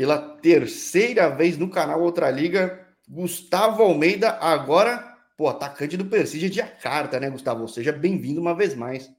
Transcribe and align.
pela 0.00 0.18
terceira 0.18 1.28
vez 1.28 1.58
no 1.58 1.68
canal 1.68 2.00
Outra 2.00 2.30
Liga. 2.30 2.88
Gustavo 3.06 3.82
Almeida, 3.82 4.30
agora, 4.30 4.96
pô, 5.36 5.46
atacante 5.46 5.94
do 5.94 6.06
Persídia 6.06 6.48
de 6.48 6.56
Jacarta, 6.56 7.20
né, 7.20 7.28
Gustavo? 7.28 7.68
Seja 7.68 7.92
bem-vindo 7.92 8.40
uma 8.40 8.54
vez 8.54 8.74
mais. 8.74 9.12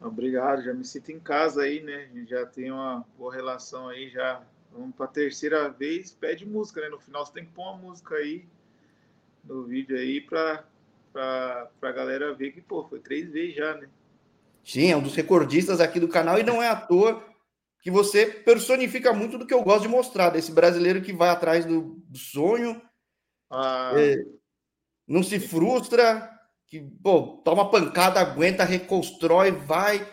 Obrigado, 0.00 0.62
já 0.62 0.72
me 0.72 0.86
sinto 0.86 1.12
em 1.12 1.20
casa 1.20 1.64
aí, 1.64 1.82
né? 1.82 2.08
Já 2.26 2.46
tem 2.46 2.72
uma 2.72 3.04
boa 3.18 3.34
relação 3.34 3.90
aí, 3.90 4.08
já 4.08 4.40
vamos 4.72 4.96
para 4.96 5.04
a 5.04 5.10
terceira 5.10 5.68
vez, 5.68 6.10
pede 6.12 6.46
música, 6.46 6.80
né? 6.80 6.88
No 6.88 6.98
final 6.98 7.26
você 7.26 7.34
tem 7.34 7.44
que 7.44 7.52
pôr 7.52 7.64
uma 7.64 7.76
música 7.76 8.14
aí 8.14 8.46
no 9.44 9.64
vídeo 9.64 9.98
aí 9.98 10.22
para 10.22 10.64
a 11.82 11.92
galera 11.92 12.32
ver 12.32 12.52
que, 12.52 12.62
pô, 12.62 12.88
foi 12.88 13.00
três 13.00 13.30
vezes 13.30 13.54
já, 13.54 13.74
né? 13.74 13.86
Sim, 14.64 14.92
é 14.92 14.96
um 14.96 15.02
dos 15.02 15.14
recordistas 15.14 15.78
aqui 15.78 16.00
do 16.00 16.08
canal 16.08 16.38
e 16.38 16.42
não 16.42 16.62
é 16.62 16.68
à 16.68 16.76
toa 16.76 17.22
que 17.80 17.90
você 17.90 18.26
personifica 18.26 19.12
muito 19.12 19.38
do 19.38 19.46
que 19.46 19.54
eu 19.54 19.62
gosto 19.62 19.82
de 19.82 19.88
mostrar, 19.88 20.30
desse 20.30 20.52
brasileiro 20.52 21.00
que 21.00 21.12
vai 21.12 21.30
atrás 21.30 21.64
do, 21.64 22.02
sonho, 22.14 22.80
ah. 23.50 23.92
é, 23.96 24.16
não 25.06 25.22
se 25.22 25.40
frustra, 25.40 26.30
que 26.66 26.80
pô, 27.02 27.40
toma 27.44 27.70
pancada, 27.70 28.20
aguenta, 28.20 28.64
reconstrói, 28.64 29.50
vai. 29.50 30.06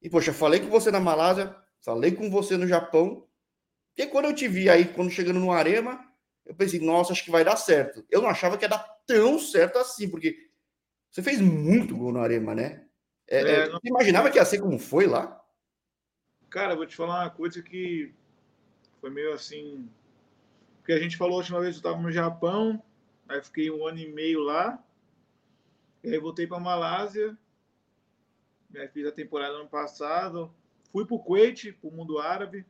E, 0.00 0.10
poxa, 0.10 0.32
falei 0.32 0.60
com 0.60 0.68
você 0.68 0.90
na 0.90 1.00
Malásia, 1.00 1.54
falei 1.80 2.12
com 2.12 2.28
você 2.28 2.56
no 2.56 2.66
Japão, 2.66 3.26
porque 3.94 4.10
quando 4.10 4.26
eu 4.26 4.34
te 4.34 4.48
vi 4.48 4.68
aí, 4.68 4.86
quando 4.86 5.10
chegando 5.10 5.38
no 5.38 5.52
Arema, 5.52 6.04
eu 6.44 6.54
pensei, 6.54 6.80
nossa, 6.80 7.12
acho 7.12 7.24
que 7.24 7.30
vai 7.30 7.44
dar 7.44 7.56
certo. 7.56 8.04
Eu 8.10 8.20
não 8.20 8.28
achava 8.28 8.58
que 8.58 8.64
ia 8.64 8.68
dar 8.68 8.84
tão 9.06 9.38
certo 9.38 9.78
assim, 9.78 10.08
porque 10.08 10.36
você 11.10 11.22
fez 11.22 11.40
muito 11.40 11.96
gol 11.96 12.12
no 12.12 12.20
Arema, 12.20 12.54
né? 12.54 12.84
É, 13.28 13.38
é, 13.38 13.50
é 13.52 13.68
não... 13.68 13.80
Você 13.80 13.88
imaginava 13.88 14.30
que 14.30 14.38
ia 14.38 14.44
ser 14.44 14.60
como 14.60 14.78
foi 14.78 15.06
lá? 15.06 15.41
Cara, 16.52 16.76
vou 16.76 16.84
te 16.84 16.94
falar 16.94 17.22
uma 17.22 17.30
coisa 17.30 17.62
que 17.62 18.12
foi 19.00 19.08
meio 19.08 19.32
assim. 19.32 19.88
Porque 20.76 20.92
a 20.92 20.98
gente 20.98 21.16
falou 21.16 21.36
a 21.36 21.38
última 21.38 21.60
vez 21.60 21.76
eu 21.76 21.78
estava 21.78 21.98
no 21.98 22.12
Japão, 22.12 22.82
aí 23.26 23.42
fiquei 23.42 23.70
um 23.70 23.86
ano 23.86 23.98
e 23.98 24.12
meio 24.12 24.40
lá, 24.40 24.78
e 26.04 26.10
aí 26.10 26.18
voltei 26.18 26.46
para 26.46 26.60
Malásia, 26.60 27.38
aí 28.76 28.86
fiz 28.88 29.06
a 29.06 29.12
temporada 29.12 29.54
ano 29.54 29.68
passado, 29.68 30.52
fui 30.92 31.06
para 31.06 31.14
o 31.14 31.20
Kuwait, 31.20 31.72
para 31.72 31.88
o 31.88 31.92
mundo 31.92 32.18
árabe, 32.18 32.66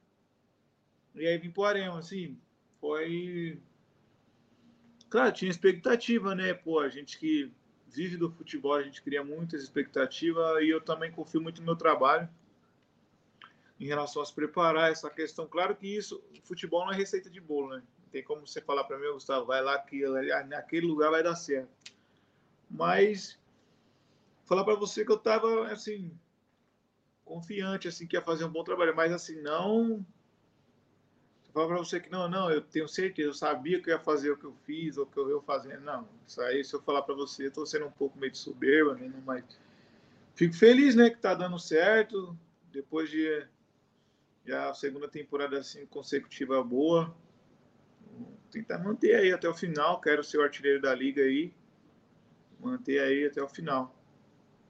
e 1.17 1.27
aí 1.27 1.37
vim 1.37 1.51
para 1.51 1.61
o 1.63 1.65
Arema, 1.65 1.99
assim, 1.99 2.39
foi. 2.81 3.61
Claro, 5.11 5.33
tinha 5.33 5.51
expectativa, 5.51 6.37
né? 6.37 6.55
Pô, 6.55 6.79
a 6.79 6.89
gente 6.89 7.19
que 7.19 7.51
vive 7.89 8.17
do 8.17 8.31
futebol, 8.31 8.75
a 8.75 8.83
gente 8.83 9.03
cria 9.03 9.25
muitas 9.25 9.61
expectativas 9.61 10.63
e 10.63 10.69
eu 10.69 10.81
também 10.81 11.11
confio 11.11 11.41
muito 11.41 11.61
no 11.61 11.67
meu 11.67 11.77
trabalho 11.77 12.29
em 13.83 13.87
relação 13.87 14.23
a 14.23 14.25
se 14.25 14.33
preparar 14.33 14.93
essa 14.93 15.11
questão. 15.11 15.47
Claro 15.47 15.75
que 15.75 15.89
isso, 15.89 16.23
futebol 16.45 16.85
não 16.85 16.93
é 16.93 16.97
receita 16.97 17.29
de 17.29 17.41
bolo, 17.41 17.77
né? 17.77 17.83
Tem 18.13 18.23
como 18.23 18.47
você 18.47 18.61
falar 18.61 18.85
para 18.85 18.99
mim, 18.99 19.11
Gustavo, 19.13 19.47
vai 19.47 19.63
lá 19.63 19.79
que 19.79 20.05
naquele 20.47 20.87
lugar 20.87 21.11
vai 21.11 21.23
dar 21.23 21.35
certo. 21.35 21.71
Mas 22.71 23.39
falar 24.45 24.65
para 24.65 24.75
você 24.77 25.05
que 25.05 25.11
eu 25.11 25.17
estava 25.17 25.69
assim 25.69 26.13
confiante 27.25 27.89
assim 27.89 28.07
que 28.07 28.17
ia 28.17 28.23
fazer 28.23 28.45
um 28.45 28.51
bom 28.51 28.63
trabalho, 28.63 28.95
mas 28.95 29.13
assim 29.13 29.41
não 29.41 30.05
falar 31.53 31.67
para 31.67 31.79
você 31.79 32.01
que 32.01 32.11
não, 32.11 32.29
não, 32.29 32.51
eu 32.51 32.63
tenho 32.63 32.89
certeza, 32.89 33.29
eu 33.29 33.35
sabia 33.35 33.81
que 33.81 33.91
eu 33.91 33.95
ia 33.95 34.01
fazer 34.01 34.31
o 34.31 34.37
que 34.37 34.45
eu 34.45 34.55
fiz, 34.65 34.97
ou 34.97 35.07
que 35.07 35.19
eu 35.19 35.37
ia 35.37 35.43
fazendo. 35.43 35.83
Não, 35.83 36.09
isso 36.27 36.41
aí, 36.41 36.65
se 36.65 36.75
eu 36.75 36.81
falar 36.81 37.03
para 37.03 37.15
você, 37.15 37.51
tô 37.51 37.67
sendo 37.67 37.87
um 37.87 37.91
pouco 37.91 38.19
meio 38.19 38.33
de 38.33 38.39
soberba, 38.39 38.95
né? 38.95 39.13
mas 39.27 39.45
fico 40.35 40.55
feliz, 40.55 40.95
né, 40.95 41.11
que 41.11 41.19
tá 41.19 41.35
dando 41.35 41.59
certo. 41.59 42.37
Depois 42.73 43.11
de 43.11 43.47
já 44.45 44.71
a 44.71 44.75
segunda 44.75 45.09
temporada 45.09 45.59
assim 45.59 45.87
consecutiva 45.87 46.63
boa. 46.63 47.15
Tentar 48.51 48.79
manter 48.79 49.15
aí 49.15 49.33
até 49.33 49.49
o 49.49 49.55
final. 49.55 50.01
Quero 50.01 50.23
ser 50.23 50.39
o 50.39 50.43
artilheiro 50.43 50.81
da 50.81 50.95
liga 50.95 51.23
aí. 51.23 51.55
Manter 52.61 53.01
aí 53.01 53.27
até 53.27 53.43
o 53.43 53.49
final. 53.49 53.95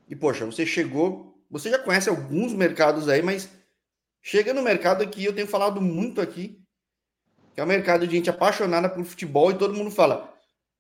E 0.08 0.16
poxa, 0.16 0.44
você 0.44 0.64
chegou, 0.66 1.36
você 1.50 1.70
já 1.70 1.78
conhece 1.78 2.08
alguns 2.08 2.52
mercados 2.52 3.08
aí, 3.08 3.22
mas 3.22 3.50
chega 4.20 4.54
no 4.54 4.62
mercado 4.62 5.02
aqui, 5.02 5.24
eu 5.24 5.34
tenho 5.34 5.46
falado 5.46 5.80
muito 5.80 6.20
aqui, 6.20 6.60
que 7.54 7.60
é 7.60 7.64
um 7.64 7.66
mercado 7.66 8.06
de 8.06 8.16
gente 8.16 8.30
apaixonada 8.30 8.88
por 8.88 9.04
futebol 9.04 9.50
e 9.50 9.58
todo 9.58 9.75
mundo 9.75 9.91
fala: 9.91 10.32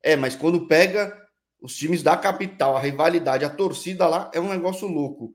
é, 0.02 0.16
mas 0.16 0.36
quando 0.36 0.66
pega 0.66 1.18
os 1.60 1.76
times 1.76 2.02
da 2.02 2.16
capital, 2.16 2.76
a 2.76 2.80
rivalidade, 2.80 3.44
a 3.44 3.50
torcida 3.50 4.06
lá, 4.06 4.30
é 4.34 4.40
um 4.40 4.48
negócio 4.48 4.88
louco. 4.88 5.34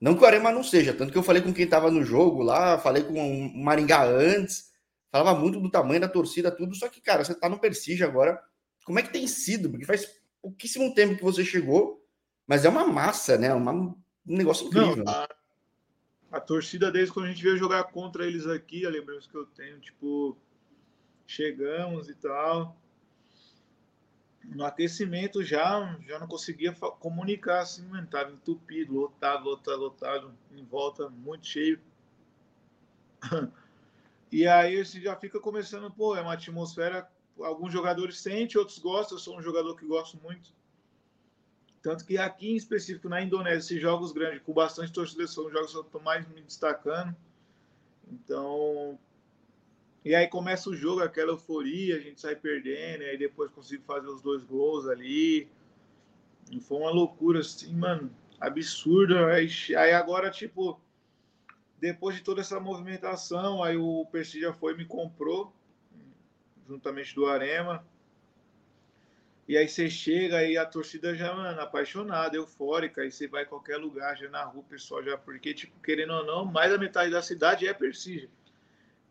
Não 0.00 0.16
que 0.16 0.22
o 0.22 0.26
Arema 0.26 0.50
não 0.50 0.62
seja, 0.62 0.94
tanto 0.94 1.12
que 1.12 1.18
eu 1.18 1.22
falei 1.22 1.42
com 1.42 1.52
quem 1.52 1.64
estava 1.64 1.90
no 1.90 2.02
jogo 2.02 2.42
lá, 2.42 2.78
falei 2.78 3.02
com 3.02 3.12
o 3.12 3.62
Maringá 3.62 4.02
antes, 4.04 4.72
falava 5.10 5.38
muito 5.38 5.60
do 5.60 5.70
tamanho 5.70 6.00
da 6.00 6.08
torcida, 6.08 6.50
tudo, 6.50 6.74
só 6.74 6.88
que, 6.88 7.00
cara, 7.00 7.22
você 7.22 7.32
está 7.32 7.48
no 7.48 7.58
Persige 7.58 8.02
agora, 8.02 8.42
como 8.84 8.98
é 8.98 9.02
que 9.02 9.12
tem 9.12 9.26
sido? 9.26 9.68
Porque 9.68 9.84
faz 9.84 10.08
pouquíssimo 10.40 10.94
tempo 10.94 11.16
que 11.16 11.22
você 11.22 11.44
chegou, 11.44 12.02
mas 12.46 12.64
é 12.64 12.68
uma 12.68 12.86
massa, 12.86 13.36
né? 13.36 13.52
Uma, 13.52 13.72
um 13.72 13.96
negócio 14.26 14.66
incrível. 14.66 15.04
Não, 15.04 15.12
a, 15.12 15.28
a 16.32 16.40
torcida 16.40 16.90
desde 16.90 17.12
quando 17.12 17.26
a 17.26 17.28
gente 17.28 17.42
veio 17.42 17.58
jogar 17.58 17.84
contra 17.84 18.26
eles 18.26 18.46
aqui, 18.46 18.86
a 18.86 18.90
lembrança 18.90 19.28
que 19.28 19.36
eu 19.36 19.44
tenho, 19.46 19.78
tipo, 19.80 20.36
chegamos 21.26 22.08
e 22.08 22.14
tal. 22.14 22.76
No 24.44 24.64
aquecimento 24.64 25.42
já, 25.44 25.98
já 26.06 26.18
não 26.18 26.26
conseguia 26.26 26.72
comunicar 26.72 27.60
assim, 27.60 27.86
mano. 27.86 28.06
Tava 28.06 28.32
entupido, 28.32 28.94
lotado, 28.94 29.44
lotado, 29.44 29.80
lotado, 29.80 30.34
em 30.52 30.64
volta, 30.64 31.08
muito 31.08 31.46
cheio. 31.46 31.80
E 34.32 34.46
aí 34.46 34.84
você 34.84 35.00
já 35.00 35.16
fica 35.16 35.40
começando, 35.40 35.90
pô, 35.90 36.16
é 36.16 36.20
uma 36.20 36.34
atmosfera. 36.34 37.10
Alguns 37.40 37.72
jogadores 37.72 38.20
sentem, 38.20 38.58
outros 38.58 38.78
gostam. 38.78 39.16
Eu 39.16 39.20
sou 39.20 39.36
um 39.36 39.42
jogador 39.42 39.76
que 39.76 39.84
gosto 39.84 40.18
muito. 40.22 40.52
Tanto 41.82 42.04
que 42.04 42.18
aqui 42.18 42.50
em 42.50 42.56
específico 42.56 43.08
na 43.08 43.22
Indonésia, 43.22 43.58
esses 43.58 43.80
jogos 43.80 44.12
grandes, 44.12 44.42
com 44.42 44.52
bastante 44.52 44.92
torcida, 44.92 45.26
são 45.26 45.50
jogos 45.50 45.72
que 45.72 45.78
eu 45.78 45.82
estou 45.82 46.00
mais 46.00 46.28
me 46.28 46.42
destacando. 46.42 47.16
Então, 48.10 48.98
e 50.04 50.14
aí 50.14 50.26
começa 50.26 50.70
o 50.70 50.74
jogo, 50.74 51.02
aquela 51.02 51.32
euforia, 51.32 51.96
a 51.96 52.00
gente 52.00 52.20
sai 52.20 52.34
perdendo, 52.34 53.02
e 53.02 53.10
aí 53.10 53.18
depois 53.18 53.50
consigo 53.50 53.84
fazer 53.84 54.08
os 54.08 54.22
dois 54.22 54.42
gols 54.44 54.88
ali. 54.88 55.46
E 56.50 56.58
foi 56.60 56.78
uma 56.78 56.90
loucura, 56.90 57.40
assim, 57.40 57.74
mano, 57.74 58.10
absurda. 58.40 59.26
Aí, 59.26 59.48
aí 59.76 59.92
agora, 59.92 60.30
tipo, 60.30 60.80
depois 61.78 62.16
de 62.16 62.22
toda 62.22 62.40
essa 62.40 62.58
movimentação, 62.58 63.62
aí 63.62 63.76
o 63.76 64.06
Percy 64.10 64.40
já 64.40 64.52
foi 64.54 64.72
e 64.72 64.76
me 64.78 64.84
comprou, 64.86 65.52
juntamente 66.66 67.14
do 67.14 67.26
Arema. 67.26 67.84
E 69.46 69.56
aí 69.56 69.68
você 69.68 69.90
chega 69.90 70.44
e 70.44 70.56
a 70.56 70.64
torcida 70.64 71.14
já, 71.14 71.34
mano, 71.34 71.60
apaixonada, 71.60 72.36
eufórica, 72.36 73.02
aí 73.02 73.10
você 73.10 73.26
vai 73.26 73.42
em 73.42 73.48
qualquer 73.48 73.76
lugar, 73.76 74.16
já 74.16 74.30
na 74.30 74.44
rua, 74.44 74.62
pessoal 74.62 75.02
já, 75.02 75.18
porque, 75.18 75.52
tipo, 75.52 75.78
querendo 75.80 76.14
ou 76.14 76.24
não, 76.24 76.44
mais 76.44 76.70
da 76.70 76.78
metade 76.78 77.10
da 77.10 77.20
cidade 77.20 77.66
é 77.66 77.74
Persígia. 77.74 78.30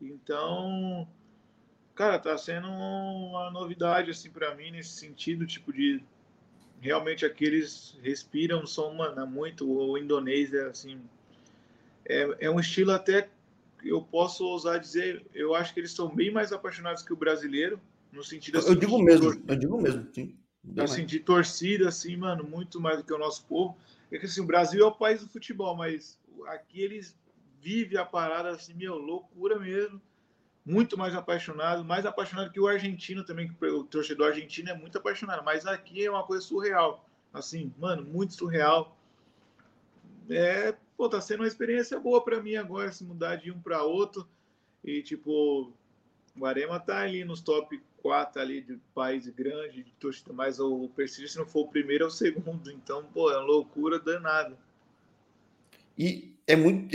Então, 0.01 1.07
cara, 1.95 2.17
tá 2.19 2.37
sendo 2.37 2.67
uma 2.67 3.51
novidade 3.51 4.11
assim 4.11 4.29
para 4.29 4.55
mim 4.55 4.71
nesse 4.71 4.91
sentido, 4.91 5.45
tipo 5.45 5.73
de 5.73 6.01
realmente 6.81 7.25
aqueles 7.25 7.97
respiram 8.01 8.65
são 8.65 8.93
mano, 8.93 9.27
muito 9.27 9.69
o 9.69 9.97
indonês 9.97 10.53
é 10.53 10.67
assim 10.67 11.01
é, 12.05 12.37
é 12.39 12.49
um 12.49 12.59
estilo 12.59 12.91
até 12.91 13.27
eu 13.83 14.01
posso 14.01 14.45
ousar 14.45 14.79
dizer, 14.79 15.25
eu 15.33 15.53
acho 15.53 15.73
que 15.73 15.79
eles 15.79 15.91
são 15.91 16.13
bem 16.13 16.31
mais 16.31 16.53
apaixonados 16.53 17.03
que 17.03 17.11
o 17.11 17.17
brasileiro 17.17 17.79
no 18.11 18.23
sentido 18.23 18.59
assim, 18.59 18.69
eu 18.69 18.75
digo 18.75 18.97
mesmo, 19.01 19.41
eu 19.47 19.55
digo 19.55 19.81
mesmo, 19.81 20.07
sim. 20.13 20.35
Assim, 20.77 21.05
de 21.05 21.19
torcida, 21.19 21.87
assim, 21.87 22.15
mano, 22.17 22.43
muito 22.43 22.79
mais 22.79 22.97
do 22.97 23.03
que 23.03 23.13
o 23.13 23.17
nosso 23.17 23.45
povo. 23.45 23.77
É 24.11 24.17
que 24.17 24.25
assim, 24.25 24.41
o 24.41 24.45
Brasil 24.45 24.83
é 24.83 24.85
o 24.85 24.91
país 24.91 25.21
do 25.21 25.29
futebol, 25.29 25.75
mas 25.75 26.19
aqui 26.47 26.81
eles 26.81 27.15
vive 27.61 27.97
a 27.97 28.05
parada 28.05 28.49
assim, 28.49 28.73
meu, 28.73 28.97
loucura 28.97 29.59
mesmo. 29.59 30.01
Muito 30.65 30.97
mais 30.97 31.15
apaixonado, 31.15 31.83
mais 31.83 32.05
apaixonado 32.05 32.51
que 32.51 32.59
o 32.59 32.67
argentino 32.67 33.23
também, 33.23 33.47
que 33.47 33.65
o 33.65 33.83
torcedor 33.83 34.27
argentino 34.27 34.69
é 34.69 34.73
muito 34.73 34.97
apaixonado, 34.97 35.43
mas 35.43 35.65
aqui 35.65 36.05
é 36.05 36.11
uma 36.11 36.23
coisa 36.23 36.45
surreal. 36.45 37.09
Assim, 37.33 37.73
mano, 37.77 38.03
muito 38.03 38.33
surreal. 38.33 38.95
É, 40.29 40.75
pô, 40.95 41.09
tá 41.09 41.19
sendo 41.19 41.41
uma 41.41 41.47
experiência 41.47 41.99
boa 41.99 42.23
para 42.23 42.41
mim 42.41 42.55
agora 42.55 42.91
se 42.91 43.03
mudar 43.03 43.37
de 43.37 43.51
um 43.51 43.59
para 43.59 43.83
outro. 43.83 44.27
E 44.83 45.01
tipo, 45.01 45.73
o 46.37 46.45
Arema 46.45 46.79
tá 46.79 46.99
ali 46.99 47.25
nos 47.25 47.41
top 47.41 47.81
4 48.01 48.41
ali 48.41 48.61
de 48.61 48.77
país 48.93 49.27
grande, 49.27 49.83
de 49.83 49.91
torcida, 49.93 50.31
mas 50.33 50.59
o 50.59 50.89
Persílio, 50.95 51.29
se 51.29 51.37
não 51.37 51.45
for 51.45 51.61
o 51.61 51.67
primeiro, 51.67 52.03
é 52.05 52.07
o 52.07 52.11
segundo. 52.11 52.71
Então, 52.71 53.03
pô, 53.05 53.31
é 53.31 53.37
uma 53.37 53.45
loucura 53.45 53.99
danada. 53.99 54.57
E 55.97 56.33
é 56.47 56.55
muito 56.55 56.87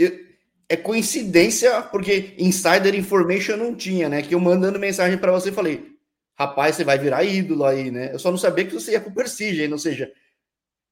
é 0.69 0.75
coincidência, 0.77 1.81
porque 1.83 2.35
insider 2.37 2.95
information 2.95 3.57
não 3.57 3.75
tinha, 3.75 4.09
né? 4.09 4.21
Que 4.21 4.35
eu 4.35 4.39
mandando 4.39 4.79
mensagem 4.79 5.17
para 5.17 5.31
você 5.31 5.51
falei, 5.51 5.97
rapaz, 6.37 6.75
você 6.75 6.83
vai 6.83 6.97
virar 6.97 7.23
ídolo 7.23 7.65
aí, 7.65 7.91
né? 7.91 8.13
Eu 8.13 8.19
só 8.19 8.31
não 8.31 8.37
sabia 8.37 8.65
que 8.65 8.73
você 8.73 8.93
ia 8.93 9.01
pro 9.01 9.13
Persige, 9.13 9.71
ou 9.71 9.79
seja, 9.79 10.13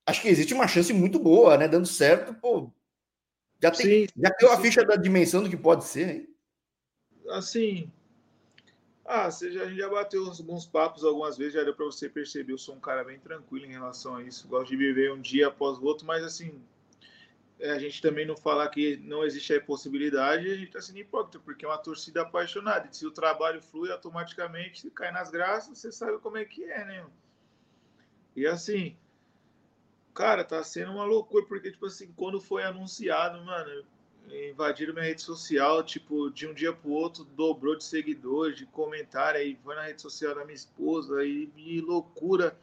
acho 0.05 0.21
que 0.21 0.29
existe 0.29 0.53
uma 0.53 0.67
chance 0.67 0.93
muito 0.93 1.19
boa, 1.19 1.57
né? 1.57 1.67
Dando 1.67 1.87
certo, 1.87 2.33
pô. 2.35 2.71
Já 3.61 3.71
tem, 3.71 4.07
sim, 4.07 4.07
já 4.17 4.31
tem 4.31 4.49
a 4.49 4.59
ficha 4.59 4.83
da 4.85 4.95
dimensão 4.95 5.43
do 5.43 5.49
que 5.49 5.57
pode 5.57 5.85
ser, 5.85 6.09
hein? 6.09 6.29
Assim, 7.29 7.91
Ah, 9.05 9.29
você 9.31 9.51
já, 9.51 9.63
a 9.63 9.67
gente 9.67 9.77
já 9.77 9.89
bateu 9.89 10.25
alguns 10.25 10.65
papos 10.65 11.03
algumas 11.03 11.37
vezes, 11.37 11.53
já 11.53 11.63
deu 11.63 11.73
para 11.75 11.85
você 11.85 12.09
perceber. 12.09 12.53
Eu 12.53 12.57
sou 12.57 12.75
um 12.75 12.79
cara 12.79 13.03
bem 13.03 13.19
tranquilo 13.19 13.65
em 13.65 13.71
relação 13.71 14.15
a 14.15 14.23
isso. 14.23 14.47
Gosto 14.47 14.69
de 14.71 14.77
viver 14.77 15.11
um 15.11 15.21
dia 15.21 15.47
após 15.47 15.77
o 15.77 15.83
outro, 15.85 16.05
mas 16.05 16.23
assim, 16.23 16.61
a 17.71 17.79
gente 17.79 18.01
também 18.01 18.25
não 18.25 18.35
falar 18.35 18.67
que 18.69 18.97
não 18.97 19.23
existe 19.23 19.53
a 19.53 19.61
possibilidade, 19.61 20.49
a 20.49 20.55
gente 20.55 20.67
está 20.67 20.81
sendo 20.81 20.99
hipócrita, 20.99 21.39
porque 21.39 21.63
é 21.63 21.67
uma 21.67 21.77
torcida 21.77 22.21
apaixonada. 22.21 22.89
Se 22.91 23.05
o 23.05 23.11
trabalho 23.11 23.61
flui 23.61 23.91
automaticamente, 23.91 24.89
cai 24.89 25.11
nas 25.11 25.31
graças, 25.31 25.77
você 25.77 25.91
sabe 25.91 26.19
como 26.19 26.37
é 26.37 26.43
que 26.43 26.65
é, 26.65 26.83
né? 26.83 27.05
E 28.35 28.45
assim, 28.45 28.97
cara, 30.13 30.43
tá 30.43 30.61
sendo 30.63 30.91
uma 30.91 31.05
loucura, 31.05 31.45
porque, 31.45 31.71
tipo 31.71 31.85
assim, 31.85 32.11
quando 32.15 32.41
foi 32.41 32.63
anunciado, 32.63 33.43
mano, 33.45 33.85
invadiram 34.49 34.93
minha 34.93 35.05
rede 35.05 35.21
social, 35.21 35.83
tipo, 35.83 36.29
de 36.29 36.47
um 36.47 36.53
dia 36.53 36.73
pro 36.73 36.91
outro, 36.91 37.23
dobrou 37.23 37.77
de 37.77 37.83
seguidores, 37.83 38.57
de 38.57 38.65
comentário, 38.65 39.39
aí 39.39 39.57
foi 39.63 39.75
na 39.75 39.83
rede 39.83 40.01
social 40.01 40.35
da 40.35 40.43
minha 40.43 40.55
esposa, 40.55 41.19
aí 41.19 41.49
loucura, 41.81 42.57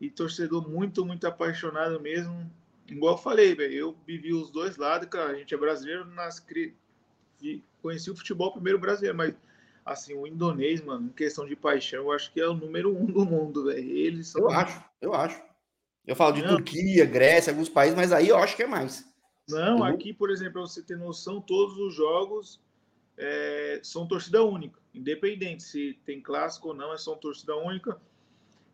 e 0.00 0.10
torcedor 0.10 0.68
muito, 0.68 1.04
muito 1.04 1.26
apaixonado 1.26 2.00
mesmo. 2.00 2.50
Igual 2.88 3.14
eu 3.14 3.18
falei, 3.18 3.54
velho, 3.54 3.74
eu 3.74 3.96
vivi 4.06 4.32
os 4.32 4.50
dois 4.50 4.76
lados, 4.76 5.08
cara, 5.08 5.32
a 5.32 5.34
gente 5.34 5.52
é 5.52 5.56
brasileiro, 5.56 6.04
nas, 6.06 6.44
conheci 7.82 8.10
o 8.10 8.16
futebol 8.16 8.52
primeiro 8.52 8.78
brasileiro, 8.78 9.16
mas 9.16 9.34
assim, 9.84 10.14
o 10.14 10.26
indonês, 10.26 10.82
mano, 10.82 11.06
em 11.06 11.12
questão 11.12 11.46
de 11.46 11.54
paixão, 11.54 12.04
eu 12.04 12.12
acho 12.12 12.32
que 12.32 12.40
é 12.40 12.48
o 12.48 12.54
número 12.54 12.96
um 12.96 13.06
do 13.06 13.24
mundo, 13.24 13.66
velho. 13.66 13.88
Eles 13.88 14.28
são. 14.28 14.42
Eu 14.42 14.50
acho, 14.50 14.84
eu 15.00 15.14
acho. 15.14 15.40
Eu 16.04 16.16
falo 16.16 16.34
de 16.34 16.42
Não. 16.42 16.56
Turquia, 16.56 17.04
Grécia, 17.04 17.52
alguns 17.52 17.68
países, 17.68 17.96
mas 17.96 18.12
aí 18.12 18.28
eu 18.28 18.36
acho 18.36 18.56
que 18.56 18.62
é 18.62 18.66
mais. 18.66 19.04
Não, 19.48 19.78
uhum. 19.78 19.84
aqui, 19.84 20.12
por 20.12 20.30
exemplo, 20.30 20.54
para 20.54 20.62
você 20.62 20.82
ter 20.82 20.96
noção, 20.96 21.40
todos 21.40 21.76
os 21.78 21.94
jogos 21.94 22.60
é, 23.16 23.80
são 23.82 24.06
torcida 24.06 24.42
única, 24.42 24.80
independente 24.92 25.62
se 25.62 25.98
tem 26.04 26.20
clássico 26.20 26.68
ou 26.68 26.74
não, 26.74 26.92
é 26.92 26.98
só 26.98 27.14
torcida 27.14 27.56
única. 27.56 28.00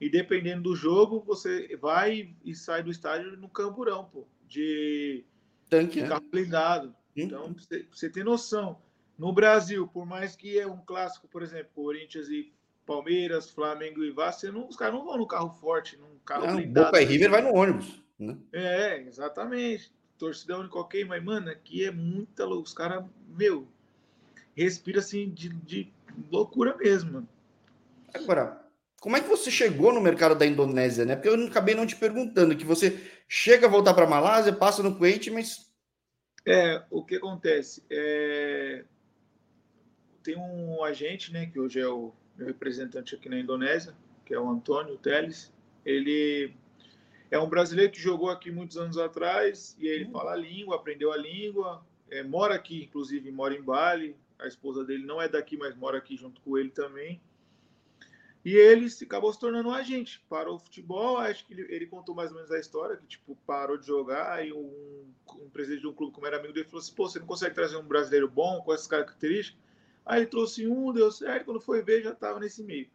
E 0.02 0.10
dependendo 0.10 0.62
do 0.62 0.74
jogo, 0.74 1.22
você 1.24 1.76
vai 1.76 2.34
e 2.44 2.56
sai 2.56 2.82
do 2.82 2.90
estádio 2.90 3.36
no 3.36 3.48
camburão, 3.48 4.04
pô, 4.06 4.26
de, 4.48 5.24
Tanque, 5.70 5.94
de 5.94 6.02
né? 6.02 6.08
carro 6.08 6.24
blindado. 6.28 6.88
Uhum. 6.88 6.94
Então, 7.14 7.54
você, 7.54 7.86
você 7.88 8.10
tem 8.10 8.24
noção. 8.24 8.82
No 9.16 9.32
Brasil, 9.32 9.86
por 9.86 10.04
mais 10.04 10.34
que 10.34 10.58
é 10.58 10.66
um 10.66 10.78
clássico, 10.78 11.28
por 11.28 11.40
exemplo, 11.40 11.70
Corinthians 11.72 12.28
e 12.28 12.52
Palmeiras, 12.84 13.48
Flamengo 13.48 14.02
e 14.02 14.10
Vasco, 14.10 14.50
não, 14.50 14.66
os 14.66 14.76
caras 14.76 14.94
não 14.94 15.04
vão 15.04 15.18
no 15.18 15.26
carro 15.26 15.50
forte, 15.50 15.96
num 15.96 16.18
carro 16.24 16.48
não, 16.48 16.56
blindado. 16.56 16.86
Boca 16.86 17.00
e 17.00 17.04
River 17.04 17.30
vai 17.30 17.42
no 17.42 17.54
ônibus. 17.54 18.02
Né? 18.18 18.36
É, 18.52 19.02
exatamente 19.02 19.92
torcida 20.18 20.58
única, 20.58 20.78
ok, 20.78 21.04
mas, 21.04 21.22
mano, 21.22 21.50
aqui 21.50 21.84
é 21.84 21.90
muita 21.90 22.44
loucura. 22.44 22.64
Os 22.64 22.74
caras, 22.74 23.04
meu, 23.28 23.68
respira 24.56 25.00
assim 25.00 25.30
de, 25.30 25.48
de 25.48 25.92
loucura 26.30 26.76
mesmo, 26.76 27.12
mano. 27.12 27.28
Agora, 28.14 28.61
como 29.02 29.16
é 29.16 29.20
que 29.20 29.28
você 29.28 29.50
chegou 29.50 29.92
no 29.92 30.00
mercado 30.00 30.36
da 30.36 30.46
Indonésia, 30.46 31.04
né? 31.04 31.16
Porque 31.16 31.28
eu 31.28 31.46
acabei 31.48 31.74
não 31.74 31.84
te 31.84 31.96
perguntando, 31.96 32.56
que 32.56 32.64
você 32.64 33.00
chega 33.28 33.66
a 33.66 33.68
voltar 33.68 33.94
para 33.94 34.04
a 34.04 34.08
Malásia, 34.08 34.52
passa 34.52 34.80
no 34.80 34.94
Kuwait, 34.94 35.28
mas... 35.28 35.68
É, 36.46 36.80
o 36.88 37.04
que 37.04 37.16
acontece? 37.16 37.82
É... 37.90 38.84
Tem 40.22 40.36
um 40.36 40.84
agente, 40.84 41.32
né, 41.32 41.46
que 41.46 41.58
hoje 41.58 41.80
é 41.80 41.88
o 41.88 42.12
meu 42.36 42.46
representante 42.46 43.16
aqui 43.16 43.28
na 43.28 43.40
Indonésia, 43.40 43.92
que 44.24 44.32
é 44.32 44.38
o 44.38 44.48
Antônio 44.48 44.96
Teles. 44.98 45.52
Ele 45.84 46.54
é 47.28 47.40
um 47.40 47.48
brasileiro 47.48 47.90
que 47.90 48.00
jogou 48.00 48.30
aqui 48.30 48.52
muitos 48.52 48.76
anos 48.76 48.96
atrás 48.98 49.76
e 49.80 49.88
ele 49.88 50.04
hum. 50.04 50.12
fala 50.12 50.34
a 50.34 50.36
língua, 50.36 50.76
aprendeu 50.76 51.12
a 51.12 51.16
língua, 51.16 51.84
é, 52.08 52.22
mora 52.22 52.54
aqui, 52.54 52.84
inclusive 52.84 53.32
mora 53.32 53.52
em 53.52 53.62
Bali. 53.62 54.16
A 54.38 54.46
esposa 54.46 54.84
dele 54.84 55.04
não 55.04 55.20
é 55.20 55.28
daqui, 55.28 55.56
mas 55.56 55.74
mora 55.74 55.98
aqui 55.98 56.16
junto 56.16 56.40
com 56.42 56.56
ele 56.56 56.70
também. 56.70 57.20
E 58.44 58.54
ele 58.56 58.88
acabou 59.02 59.32
se 59.32 59.38
tornando 59.38 59.68
um 59.68 59.72
agente. 59.72 60.20
Parou 60.28 60.56
o 60.56 60.58
futebol, 60.58 61.18
acho 61.18 61.46
que 61.46 61.54
ele, 61.54 61.62
ele, 61.72 61.86
contou 61.86 62.14
mais 62.14 62.30
ou 62.30 62.36
menos 62.36 62.50
a 62.50 62.58
história, 62.58 62.96
que 62.96 63.06
tipo, 63.06 63.36
parou 63.46 63.76
de 63.76 63.86
jogar 63.86 64.44
e 64.44 64.52
um, 64.52 65.04
um 65.36 65.48
presidente 65.50 65.82
de 65.82 65.86
um 65.86 65.92
clube, 65.92 66.12
como 66.12 66.26
era 66.26 66.38
amigo 66.38 66.52
dele, 66.52 66.66
falou 66.66 66.80
assim, 66.80 66.94
pô, 66.94 67.08
você 67.08 67.20
não 67.20 67.26
consegue 67.26 67.54
trazer 67.54 67.76
um 67.76 67.86
brasileiro 67.86 68.28
bom 68.28 68.60
com 68.62 68.74
essas 68.74 68.88
características? 68.88 69.60
Aí 70.04 70.20
ele 70.20 70.26
trouxe 70.26 70.66
um, 70.66 70.92
deu 70.92 71.12
certo, 71.12 71.44
quando 71.44 71.60
foi 71.60 71.82
ver, 71.82 72.02
já 72.02 72.10
estava 72.10 72.40
nesse 72.40 72.64
meio. 72.64 72.90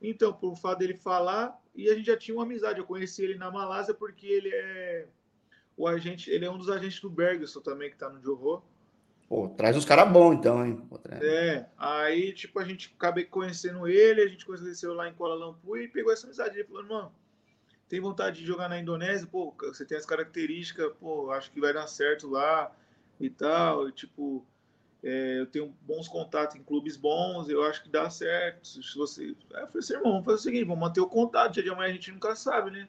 Então, 0.00 0.32
por 0.32 0.56
fato 0.56 0.78
dele 0.78 0.94
falar, 0.94 1.60
e 1.74 1.90
a 1.90 1.94
gente 1.94 2.06
já 2.06 2.16
tinha 2.16 2.36
uma 2.36 2.44
amizade. 2.44 2.78
Eu 2.78 2.86
conheci 2.86 3.22
ele 3.22 3.36
na 3.36 3.50
Malásia 3.50 3.92
porque 3.92 4.26
ele 4.26 4.50
é 4.52 5.06
o 5.76 5.86
agente, 5.86 6.30
ele 6.30 6.44
é 6.44 6.50
um 6.50 6.58
dos 6.58 6.70
agentes 6.70 7.00
do 7.00 7.10
Bergson 7.10 7.60
também, 7.60 7.90
que 7.90 7.96
tá 7.96 8.08
no 8.08 8.20
Johor. 8.20 8.62
Pô, 9.28 9.46
traz 9.46 9.76
uns 9.76 9.84
caras 9.84 10.10
bons 10.10 10.34
então, 10.34 10.64
hein? 10.64 10.76
Pô, 10.88 10.98
é, 11.20 11.66
aí, 11.76 12.32
tipo, 12.32 12.58
a 12.58 12.64
gente 12.64 12.94
acabei 12.96 13.24
conhecendo 13.24 13.86
ele, 13.86 14.22
a 14.22 14.26
gente 14.26 14.46
conheceu 14.46 14.94
lá 14.94 15.06
em 15.06 15.12
Kuala 15.12 15.34
Lumpur 15.34 15.78
e 15.78 15.86
pegou 15.86 16.10
essa 16.10 16.26
amizade. 16.26 16.58
Ele 16.58 16.66
falou, 16.66 16.84
mano, 16.84 17.12
tem 17.90 18.00
vontade 18.00 18.40
de 18.40 18.46
jogar 18.46 18.70
na 18.70 18.80
Indonésia? 18.80 19.26
Pô, 19.26 19.54
você 19.58 19.84
tem 19.84 19.98
as 19.98 20.06
características, 20.06 20.90
pô, 20.98 21.30
acho 21.30 21.52
que 21.52 21.60
vai 21.60 21.74
dar 21.74 21.86
certo 21.86 22.26
lá 22.26 22.74
e 23.20 23.28
tal. 23.28 23.86
E, 23.90 23.92
tipo, 23.92 24.46
é, 25.02 25.40
eu 25.40 25.46
tenho 25.46 25.74
bons 25.82 26.08
contatos 26.08 26.56
em 26.56 26.62
clubes 26.62 26.96
bons, 26.96 27.50
eu 27.50 27.62
acho 27.64 27.82
que 27.82 27.90
dá 27.90 28.08
certo. 28.08 28.66
Se 28.66 28.96
você... 28.96 29.36
Aí 29.52 29.62
eu 29.62 29.66
falei 29.66 29.78
assim, 29.80 29.92
irmão, 29.92 30.12
vamos 30.12 30.24
fazer 30.24 30.36
o 30.36 30.42
seguinte, 30.42 30.64
vamos 30.64 30.80
manter 30.80 31.00
o 31.00 31.06
contato, 31.06 31.52
dia 31.52 31.62
de 31.62 31.68
amanhã 31.68 31.90
a 31.90 31.92
gente 31.92 32.10
nunca 32.10 32.34
sabe, 32.34 32.70
né? 32.70 32.88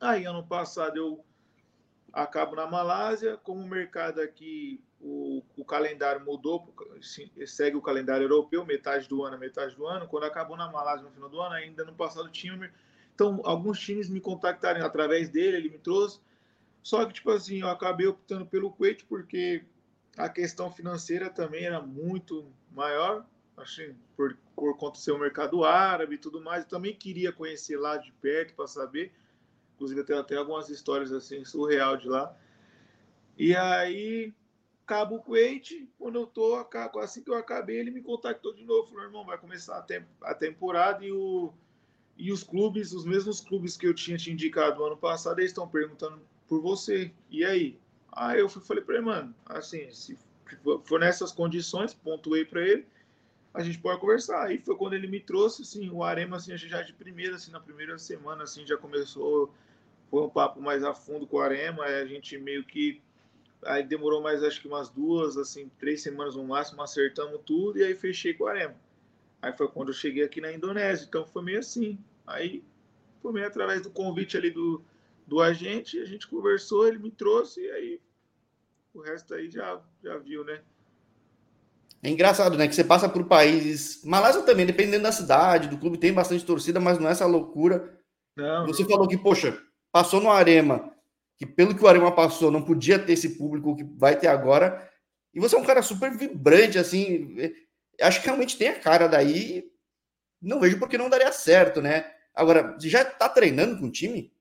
Aí, 0.00 0.24
ano 0.24 0.42
passado, 0.42 0.96
eu 0.96 1.24
acabo 2.12 2.54
na 2.54 2.66
Malásia, 2.66 3.36
como 3.38 3.60
o 3.60 3.68
mercado 3.68 4.20
aqui, 4.20 4.82
o, 5.00 5.42
o 5.56 5.64
calendário 5.64 6.24
mudou, 6.24 6.72
segue 7.46 7.76
o 7.76 7.82
calendário 7.82 8.24
europeu, 8.24 8.64
metade 8.64 9.08
do 9.08 9.24
ano, 9.24 9.38
metade 9.38 9.74
do 9.74 9.86
ano. 9.86 10.06
Quando 10.06 10.24
acabou 10.24 10.56
na 10.56 10.70
Malásia 10.70 11.04
no 11.04 11.10
final 11.12 11.28
do 11.28 11.40
ano, 11.40 11.54
ainda 11.54 11.84
no 11.84 11.94
passado 11.94 12.28
tinha. 12.30 12.72
Então, 13.14 13.40
alguns 13.44 13.80
times 13.80 14.08
me 14.08 14.20
contactaram 14.20 14.84
através 14.84 15.28
dele, 15.28 15.56
ele 15.56 15.70
me 15.70 15.78
trouxe. 15.78 16.20
Só 16.82 17.04
que, 17.06 17.14
tipo 17.14 17.30
assim, 17.30 17.60
eu 17.60 17.68
acabei 17.68 18.06
optando 18.06 18.44
pelo 18.44 18.70
Kuwait 18.70 19.04
porque 19.06 19.64
a 20.16 20.28
questão 20.28 20.70
financeira 20.70 21.30
também 21.30 21.64
era 21.64 21.80
muito 21.80 22.46
maior, 22.72 23.24
assim, 23.56 23.94
por, 24.16 24.36
por 24.54 24.76
conta 24.76 24.98
do 24.98 25.02
seu 25.02 25.18
mercado 25.18 25.64
árabe 25.64 26.16
e 26.16 26.18
tudo 26.18 26.40
mais. 26.40 26.64
Eu 26.64 26.68
também 26.68 26.94
queria 26.94 27.32
conhecer 27.32 27.76
lá 27.76 27.96
de 27.96 28.12
perto 28.12 28.54
para 28.54 28.66
saber. 28.66 29.12
Inclusive, 29.74 30.04
tem 30.04 30.16
até 30.16 30.36
algumas 30.36 30.68
histórias 30.68 31.12
assim, 31.12 31.44
surreal 31.44 31.96
de 31.96 32.08
lá. 32.08 32.36
E 33.36 33.54
aí, 33.56 34.32
Cabo 34.86 35.20
Kuwait, 35.20 35.88
quando 35.98 36.18
eu 36.18 36.26
tô, 36.26 36.54
assim 37.00 37.22
que 37.22 37.30
eu 37.30 37.34
acabei, 37.34 37.78
ele 37.78 37.90
me 37.90 38.02
contactou 38.02 38.52
de 38.52 38.64
novo. 38.64 38.88
Falou, 38.88 39.04
irmão, 39.04 39.24
vai 39.24 39.38
começar 39.38 39.84
a 40.22 40.34
temporada 40.34 41.04
e, 41.04 41.12
o, 41.12 41.52
e 42.16 42.30
os 42.30 42.42
clubes, 42.42 42.92
os 42.92 43.04
mesmos 43.04 43.40
clubes 43.40 43.76
que 43.76 43.86
eu 43.86 43.94
tinha 43.94 44.16
te 44.16 44.30
indicado 44.30 44.84
ano 44.84 44.96
passado, 44.96 45.38
eles 45.38 45.50
estão 45.50 45.68
perguntando 45.68 46.20
por 46.46 46.60
você. 46.60 47.12
E 47.30 47.44
aí? 47.44 47.78
Aí 48.12 48.40
eu 48.40 48.48
fui, 48.48 48.60
falei 48.62 48.84
para 48.84 48.96
ele, 48.96 49.04
mano, 49.04 49.34
assim, 49.46 49.90
se 49.90 50.18
for 50.84 51.00
nessas 51.00 51.32
condições, 51.32 51.94
pontuei 51.94 52.44
para 52.44 52.60
ele, 52.60 52.86
a 53.54 53.62
gente 53.62 53.78
pode 53.78 54.00
conversar. 54.00 54.46
Aí 54.46 54.58
foi 54.58 54.76
quando 54.76 54.94
ele 54.94 55.06
me 55.06 55.20
trouxe, 55.20 55.62
assim, 55.62 55.90
o 55.90 56.02
Arema, 56.02 56.36
assim, 56.36 56.56
já 56.56 56.82
de 56.82 56.92
primeira, 56.92 57.36
assim, 57.36 57.50
na 57.50 57.60
primeira 57.60 57.98
semana, 57.98 58.44
assim, 58.44 58.66
já 58.66 58.76
começou, 58.76 59.52
foi 60.10 60.22
um 60.22 60.28
papo 60.28 60.60
mais 60.60 60.82
a 60.82 60.94
fundo 60.94 61.26
com 61.26 61.36
o 61.36 61.40
Arema, 61.40 61.84
aí 61.84 61.94
a 62.02 62.06
gente 62.06 62.38
meio 62.38 62.64
que, 62.64 63.00
aí 63.64 63.82
demorou 63.82 64.22
mais, 64.22 64.42
acho 64.42 64.60
que 64.60 64.68
umas 64.68 64.88
duas, 64.88 65.36
assim, 65.36 65.70
três 65.78 66.02
semanas 66.02 66.36
no 66.36 66.44
máximo, 66.44 66.82
acertamos 66.82 67.40
tudo, 67.44 67.78
e 67.78 67.84
aí 67.84 67.94
fechei 67.94 68.34
com 68.34 68.44
o 68.44 68.46
Arema. 68.46 68.74
Aí 69.40 69.52
foi 69.52 69.68
quando 69.68 69.88
eu 69.88 69.94
cheguei 69.94 70.22
aqui 70.22 70.40
na 70.40 70.52
Indonésia, 70.52 71.04
então 71.04 71.26
foi 71.26 71.42
meio 71.42 71.58
assim. 71.58 71.98
Aí 72.26 72.62
foi 73.20 73.32
meio 73.32 73.46
através 73.46 73.82
do 73.82 73.90
convite 73.90 74.36
ali 74.36 74.50
do, 74.50 74.82
do 75.26 75.40
agente, 75.40 75.98
a 75.98 76.04
gente 76.04 76.28
conversou, 76.28 76.86
ele 76.86 76.98
me 76.98 77.10
trouxe 77.10 77.60
e 77.60 77.70
aí 77.70 78.00
o 78.94 79.00
resto 79.00 79.34
aí 79.34 79.50
já, 79.50 79.80
já 80.02 80.16
viu, 80.18 80.44
né? 80.44 80.62
É 82.02 82.10
engraçado, 82.10 82.58
né? 82.58 82.66
Que 82.66 82.74
você 82.74 82.82
passa 82.82 83.08
por 83.08 83.24
países. 83.24 84.02
Malásia 84.04 84.42
também, 84.42 84.66
dependendo 84.66 85.04
da 85.04 85.12
cidade, 85.12 85.68
do 85.68 85.78
clube, 85.78 85.98
tem 85.98 86.12
bastante 86.12 86.44
torcida, 86.44 86.80
mas 86.80 86.98
não 86.98 87.08
é 87.08 87.12
essa 87.12 87.26
loucura. 87.26 87.96
Não, 88.36 88.66
você 88.66 88.84
falou 88.84 89.06
que, 89.06 89.16
poxa, 89.16 89.56
passou 89.92 90.20
no 90.20 90.30
Arema, 90.30 90.92
que 91.38 91.46
pelo 91.46 91.74
que 91.74 91.84
o 91.84 91.86
Arema 91.86 92.10
passou, 92.10 92.50
não 92.50 92.62
podia 92.62 92.98
ter 92.98 93.12
esse 93.12 93.36
público 93.36 93.76
que 93.76 93.84
vai 93.84 94.18
ter 94.18 94.26
agora. 94.26 94.90
E 95.32 95.38
você 95.38 95.54
é 95.54 95.58
um 95.58 95.64
cara 95.64 95.80
super 95.80 96.10
vibrante, 96.10 96.78
assim. 96.78 97.36
Acho 98.00 98.20
que 98.20 98.26
realmente 98.26 98.58
tem 98.58 98.68
a 98.68 98.80
cara 98.80 99.06
daí. 99.06 99.64
Não 100.40 100.58
vejo 100.58 100.78
porque 100.78 100.98
não 100.98 101.08
daria 101.08 101.30
certo, 101.30 101.80
né? 101.80 102.10
Agora, 102.34 102.72
você 102.72 102.88
já 102.88 103.04
tá 103.04 103.28
treinando 103.28 103.78
com 103.78 103.86
o 103.86 103.92
time? 103.92 104.32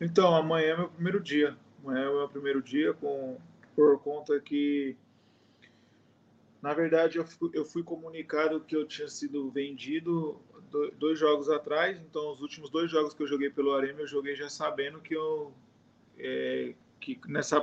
Então, 0.00 0.34
amanhã 0.34 0.72
é 0.72 0.76
meu 0.76 0.88
primeiro 0.88 1.20
dia. 1.20 1.56
Amanhã 1.84 2.06
é 2.06 2.10
meu 2.10 2.28
primeiro 2.28 2.62
dia, 2.62 2.94
com, 2.94 3.36
por 3.76 4.00
conta 4.00 4.40
que, 4.40 4.96
na 6.60 6.74
verdade, 6.74 7.18
eu 7.18 7.24
fui, 7.24 7.50
eu 7.54 7.64
fui 7.64 7.82
comunicado 7.82 8.60
que 8.60 8.74
eu 8.74 8.86
tinha 8.86 9.08
sido 9.08 9.50
vendido 9.50 10.40
dois 10.98 11.18
jogos 11.18 11.48
atrás. 11.48 11.98
Então, 12.00 12.32
os 12.32 12.40
últimos 12.40 12.68
dois 12.70 12.90
jogos 12.90 13.14
que 13.14 13.22
eu 13.22 13.26
joguei 13.26 13.48
pelo 13.48 13.72
Arema, 13.72 14.00
eu 14.00 14.06
joguei 14.06 14.34
já 14.34 14.48
sabendo 14.48 15.00
que 15.00 15.14
eu. 15.14 15.52
É, 16.18 16.74
que 17.00 17.20
nessa 17.28 17.62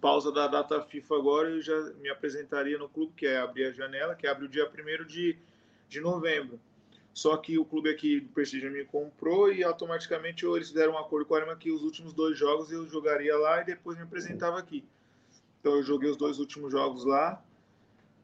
pausa 0.00 0.30
da 0.30 0.46
data 0.46 0.82
FIFA 0.82 1.16
agora 1.16 1.50
eu 1.50 1.62
já 1.62 1.78
me 1.94 2.08
apresentaria 2.10 2.78
no 2.78 2.88
clube, 2.88 3.12
que 3.16 3.26
é 3.26 3.38
abrir 3.38 3.66
a 3.66 3.72
janela, 3.72 4.14
que 4.14 4.26
abre 4.26 4.44
o 4.44 4.48
dia 4.48 4.68
1 4.68 5.06
de, 5.06 5.38
de 5.88 6.00
novembro. 6.00 6.60
Só 7.12 7.36
que 7.36 7.58
o 7.58 7.64
clube 7.64 7.90
aqui 7.90 8.20
do 8.20 8.28
Prestígio 8.28 8.70
me 8.70 8.84
comprou 8.84 9.52
e 9.52 9.64
automaticamente 9.64 10.46
eles 10.46 10.68
fizeram 10.68 10.92
um 10.92 10.98
acordo 10.98 11.26
com 11.26 11.34
a 11.34 11.38
Arema 11.38 11.56
que 11.56 11.72
os 11.72 11.82
últimos 11.82 12.12
dois 12.12 12.38
jogos 12.38 12.70
eu 12.70 12.86
jogaria 12.86 13.36
lá 13.36 13.62
e 13.62 13.64
depois 13.64 13.96
me 13.96 14.04
apresentava 14.04 14.58
aqui. 14.58 14.84
Então 15.60 15.74
eu 15.74 15.82
joguei 15.82 16.08
os 16.08 16.16
dois 16.16 16.38
últimos 16.38 16.70
jogos 16.70 17.04
lá. 17.04 17.42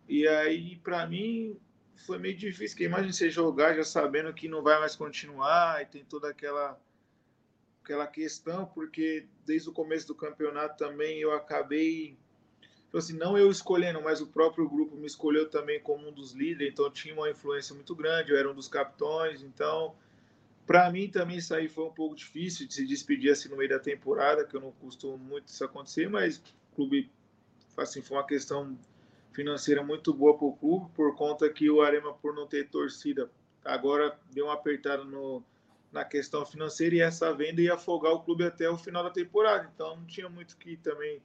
E 0.09 0.27
aí, 0.27 0.77
para 0.77 1.07
mim, 1.07 1.59
foi 2.07 2.19
meio 2.19 2.37
difícil. 2.37 2.77
Porque 2.77 2.85
imagina 2.85 3.13
você 3.13 3.31
jogar 3.31 3.75
já 3.75 3.85
sabendo 3.85 4.33
que 4.33 4.49
não 4.49 4.63
vai 4.63 4.79
mais 4.79 4.95
continuar 4.95 5.83
e 5.83 5.87
tem 5.87 6.05
toda 6.05 6.29
aquela 6.29 6.79
aquela 7.83 8.07
questão, 8.09 8.67
porque 8.67 9.27
desde 9.45 9.69
o 9.69 9.73
começo 9.73 10.09
do 10.09 10.15
campeonato 10.15 10.77
também 10.77 11.21
eu 11.21 11.33
acabei 11.33 12.19
tipo 12.87 12.99
assim, 12.99 13.17
não 13.17 13.39
eu 13.39 13.49
escolhendo, 13.49 14.03
mas 14.03 14.21
o 14.21 14.27
próprio 14.27 14.69
grupo 14.69 14.97
me 14.97 15.07
escolheu 15.07 15.49
também 15.49 15.81
como 15.81 16.09
um 16.09 16.13
dos 16.13 16.33
líderes, 16.33 16.73
então 16.73 16.91
tinha 16.91 17.15
uma 17.15 17.31
influência 17.31 17.77
muito 17.77 17.95
grande, 17.95 18.33
eu 18.33 18.39
era 18.39 18.51
um 18.51 18.55
dos 18.55 18.67
capitões, 18.67 19.41
então 19.41 19.95
para 20.67 20.91
mim 20.91 21.09
também 21.09 21.37
isso 21.37 21.55
aí 21.55 21.69
foi 21.69 21.85
um 21.85 21.93
pouco 21.93 22.17
difícil 22.17 22.67
de 22.67 22.75
se 22.75 22.85
despedir 22.85 23.31
assim 23.31 23.49
no 23.49 23.57
meio 23.57 23.71
da 23.71 23.79
temporada, 23.79 24.45
que 24.45 24.57
eu 24.57 24.61
não 24.61 24.73
costumo 24.73 25.17
muito 25.17 25.47
isso 25.47 25.65
acontecer, 25.65 26.09
mas 26.09 26.39
o 26.39 26.75
clube 26.75 27.09
assim, 27.77 28.03
foi 28.03 28.17
uma 28.17 28.27
questão 28.27 28.77
financeira 29.37 29.83
muito 29.85 30.15
boa 30.15 30.37
para 30.37 30.47
o 30.47 30.57
clube, 30.57 30.91
por 30.95 31.15
conta 31.15 31.49
que 31.51 31.71
o 31.71 31.83
Arema, 31.83 32.15
por 32.15 32.35
não 32.35 32.47
ter 32.47 32.71
torcida, 32.71 33.31
agora 33.63 34.19
deu 34.33 34.47
uma 34.47 34.55
apertada 34.55 35.05
no, 35.05 35.45
na 35.93 36.07
questão 36.07 36.47
financeira 36.47 36.97
e 36.97 37.01
essa 37.01 37.35
venda 37.35 37.61
ia 37.61 37.75
afogar 37.75 38.13
o 38.13 38.21
clube 38.21 38.45
até 38.45 38.69
o 38.69 38.79
final 38.79 39.05
da 39.05 39.11
temporada. 39.11 39.71
Então 39.75 39.97
não 39.97 40.07
tinha 40.07 40.29
muito 40.29 40.57
que 40.57 40.79
também. 40.79 41.23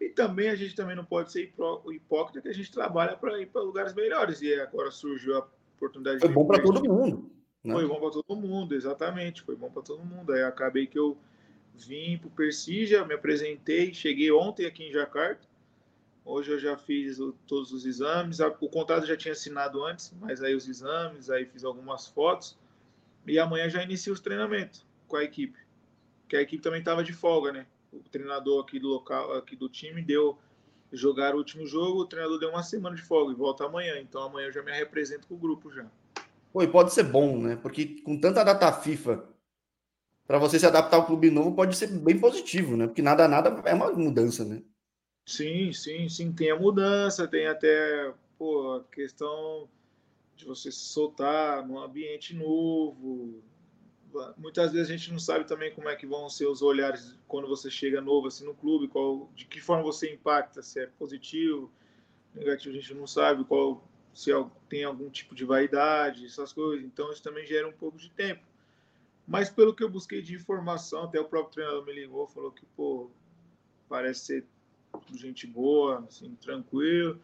E 0.00 0.08
também 0.08 0.50
a 0.50 0.54
gente 0.54 0.76
também 0.76 0.94
não 0.94 1.04
pode 1.04 1.32
ser 1.32 1.52
hipócrita 1.92 2.40
que 2.40 2.48
a 2.48 2.54
gente 2.54 2.70
trabalha 2.70 3.16
para 3.16 3.40
ir 3.40 3.46
para 3.46 3.62
lugares 3.62 3.92
melhores. 3.92 4.40
E 4.40 4.54
agora 4.54 4.92
surgiu 4.92 5.36
a 5.36 5.48
oportunidade 5.76 6.20
Foi 6.20 6.28
bom 6.28 6.46
para 6.46 6.62
todo 6.62 6.88
mundo. 6.88 7.30
Né? 7.64 7.74
Foi 7.74 7.86
bom 7.86 8.00
para 8.00 8.10
todo 8.10 8.36
mundo, 8.36 8.74
exatamente. 8.74 9.42
Foi 9.42 9.56
bom 9.56 9.70
para 9.70 9.82
todo 9.82 10.04
mundo. 10.04 10.32
Aí 10.32 10.44
acabei 10.44 10.86
que 10.86 10.98
eu 10.98 11.18
vim 11.74 12.18
para 12.18 12.28
o 12.28 12.30
Persija, 12.30 13.04
me 13.04 13.14
apresentei, 13.14 13.92
cheguei 13.92 14.30
ontem 14.30 14.64
aqui 14.64 14.84
em 14.84 14.92
Jacarta 14.92 15.51
Hoje 16.24 16.52
eu 16.52 16.58
já 16.58 16.76
fiz 16.76 17.18
o, 17.18 17.32
todos 17.46 17.72
os 17.72 17.84
exames. 17.84 18.38
O 18.40 18.68
contrato 18.68 19.06
já 19.06 19.16
tinha 19.16 19.32
assinado 19.32 19.84
antes, 19.84 20.14
mas 20.20 20.42
aí 20.42 20.54
os 20.54 20.68
exames, 20.68 21.30
aí 21.30 21.44
fiz 21.44 21.64
algumas 21.64 22.06
fotos. 22.06 22.58
E 23.26 23.38
amanhã 23.38 23.68
já 23.68 23.82
inicia 23.82 24.12
os 24.12 24.20
treinamentos 24.20 24.86
com 25.08 25.16
a 25.16 25.24
equipe. 25.24 25.58
Que 26.28 26.36
a 26.36 26.42
equipe 26.42 26.62
também 26.62 26.80
estava 26.80 27.02
de 27.02 27.12
folga, 27.12 27.52
né? 27.52 27.66
O 27.92 27.98
treinador 27.98 28.62
aqui 28.62 28.78
do 28.78 28.88
local, 28.88 29.32
aqui 29.34 29.54
do 29.54 29.68
time, 29.68 30.02
deu 30.02 30.38
jogar 30.92 31.34
o 31.34 31.38
último 31.38 31.66
jogo, 31.66 32.00
o 32.00 32.06
treinador 32.06 32.38
deu 32.38 32.50
uma 32.50 32.62
semana 32.62 32.94
de 32.94 33.02
folga 33.02 33.32
e 33.32 33.36
volta 33.36 33.64
amanhã. 33.64 33.98
Então 34.00 34.22
amanhã 34.22 34.46
eu 34.46 34.52
já 34.52 34.62
me 34.62 34.72
represento 34.72 35.26
com 35.26 35.34
o 35.34 35.38
grupo 35.38 35.70
já. 35.72 35.86
Pô, 36.52 36.62
e 36.62 36.68
pode 36.68 36.92
ser 36.92 37.04
bom, 37.04 37.38
né? 37.38 37.56
Porque 37.56 38.00
com 38.02 38.18
tanta 38.18 38.44
data 38.44 38.70
FIFA, 38.72 39.24
para 40.26 40.38
você 40.38 40.58
se 40.58 40.66
adaptar 40.66 40.98
ao 40.98 41.06
clube 41.06 41.30
novo, 41.30 41.54
pode 41.54 41.76
ser 41.76 41.88
bem 41.88 42.18
positivo, 42.18 42.76
né? 42.76 42.86
Porque 42.86 43.02
nada, 43.02 43.26
nada 43.26 43.60
é 43.64 43.74
uma 43.74 43.90
mudança, 43.92 44.44
né? 44.44 44.62
Sim, 45.26 45.72
sim, 45.72 46.08
sim. 46.08 46.32
Tem 46.32 46.50
a 46.50 46.56
mudança, 46.58 47.26
tem 47.28 47.46
até 47.46 48.12
pô, 48.38 48.74
a 48.74 48.84
questão 48.84 49.68
de 50.36 50.44
você 50.44 50.70
se 50.72 50.78
soltar 50.80 51.66
num 51.66 51.78
ambiente 51.78 52.34
novo. 52.34 53.42
Muitas 54.36 54.72
vezes 54.72 54.90
a 54.90 54.96
gente 54.96 55.12
não 55.12 55.18
sabe 55.18 55.46
também 55.46 55.74
como 55.74 55.88
é 55.88 55.96
que 55.96 56.06
vão 56.06 56.28
ser 56.28 56.46
os 56.46 56.60
olhares 56.60 57.18
quando 57.26 57.48
você 57.48 57.70
chega 57.70 58.00
novo 58.00 58.26
assim 58.28 58.44
no 58.44 58.54
clube, 58.54 58.88
qual, 58.88 59.30
de 59.34 59.46
que 59.46 59.60
forma 59.60 59.82
você 59.82 60.12
impacta, 60.12 60.62
se 60.62 60.80
é 60.80 60.86
positivo, 60.86 61.72
negativo, 62.34 62.76
a 62.76 62.80
gente 62.80 62.94
não 62.94 63.06
sabe 63.06 63.44
qual 63.44 63.88
se 64.12 64.30
é 64.32 64.46
tem 64.68 64.84
algum 64.84 65.08
tipo 65.10 65.34
de 65.34 65.44
vaidade, 65.44 66.26
essas 66.26 66.52
coisas. 66.52 66.84
Então 66.84 67.10
isso 67.12 67.22
também 67.22 67.46
gera 67.46 67.66
um 67.68 67.72
pouco 67.72 67.96
de 67.96 68.10
tempo. 68.10 68.42
Mas 69.26 69.50
pelo 69.50 69.74
que 69.74 69.82
eu 69.84 69.88
busquei 69.90 70.20
de 70.22 70.34
informação, 70.34 71.04
até 71.04 71.20
o 71.20 71.24
próprio 71.24 71.54
treinador 71.54 71.84
me 71.86 71.92
ligou, 71.92 72.26
falou 72.26 72.52
que 72.52 72.66
pô, 72.76 73.10
parece 73.88 74.26
ser 74.26 74.46
gente 75.14 75.46
boa, 75.46 76.04
assim, 76.08 76.34
tranquilo. 76.36 77.20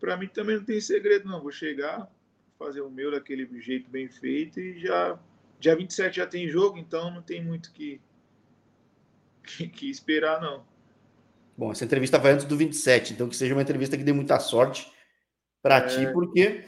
Para 0.00 0.16
mim 0.16 0.28
também 0.28 0.56
não 0.56 0.64
tem 0.64 0.80
segredo, 0.80 1.28
não. 1.28 1.40
Vou 1.40 1.52
chegar, 1.52 2.10
fazer 2.58 2.80
o 2.80 2.90
meu 2.90 3.10
daquele 3.10 3.48
jeito 3.60 3.90
bem 3.90 4.08
feito 4.08 4.60
e 4.60 4.80
já. 4.80 5.18
Dia 5.58 5.76
27 5.76 6.16
já 6.16 6.26
tem 6.26 6.48
jogo, 6.48 6.76
então 6.76 7.10
não 7.10 7.22
tem 7.22 7.42
muito 7.44 7.72
que, 7.72 8.00
que, 9.44 9.68
que 9.68 9.88
esperar, 9.88 10.40
não. 10.40 10.64
Bom, 11.56 11.70
essa 11.70 11.84
entrevista 11.84 12.18
vai 12.18 12.32
antes 12.32 12.46
do 12.46 12.56
27, 12.56 13.12
então 13.12 13.28
que 13.28 13.36
seja 13.36 13.54
uma 13.54 13.62
entrevista 13.62 13.96
que 13.96 14.02
dê 14.02 14.12
muita 14.12 14.40
sorte 14.40 14.90
para 15.62 15.76
é... 15.76 15.86
ti, 15.86 16.12
porque, 16.12 16.64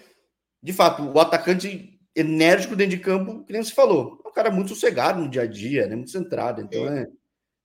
de 0.62 0.72
fato, 0.72 1.02
o 1.02 1.18
atacante 1.18 1.98
enérgico 2.14 2.76
dentro 2.76 2.96
de 2.96 3.02
campo, 3.02 3.44
que 3.44 3.52
nem 3.52 3.62
você 3.62 3.74
falou, 3.74 4.20
é 4.24 4.28
um 4.28 4.32
cara 4.32 4.50
muito 4.50 4.68
sossegado 4.68 5.20
no 5.20 5.28
dia 5.28 5.42
a 5.42 5.46
dia, 5.46 5.88
né? 5.88 5.96
muito 5.96 6.12
centrado. 6.12 6.60
Então 6.60 6.86
é, 6.86 7.02
é 7.02 7.06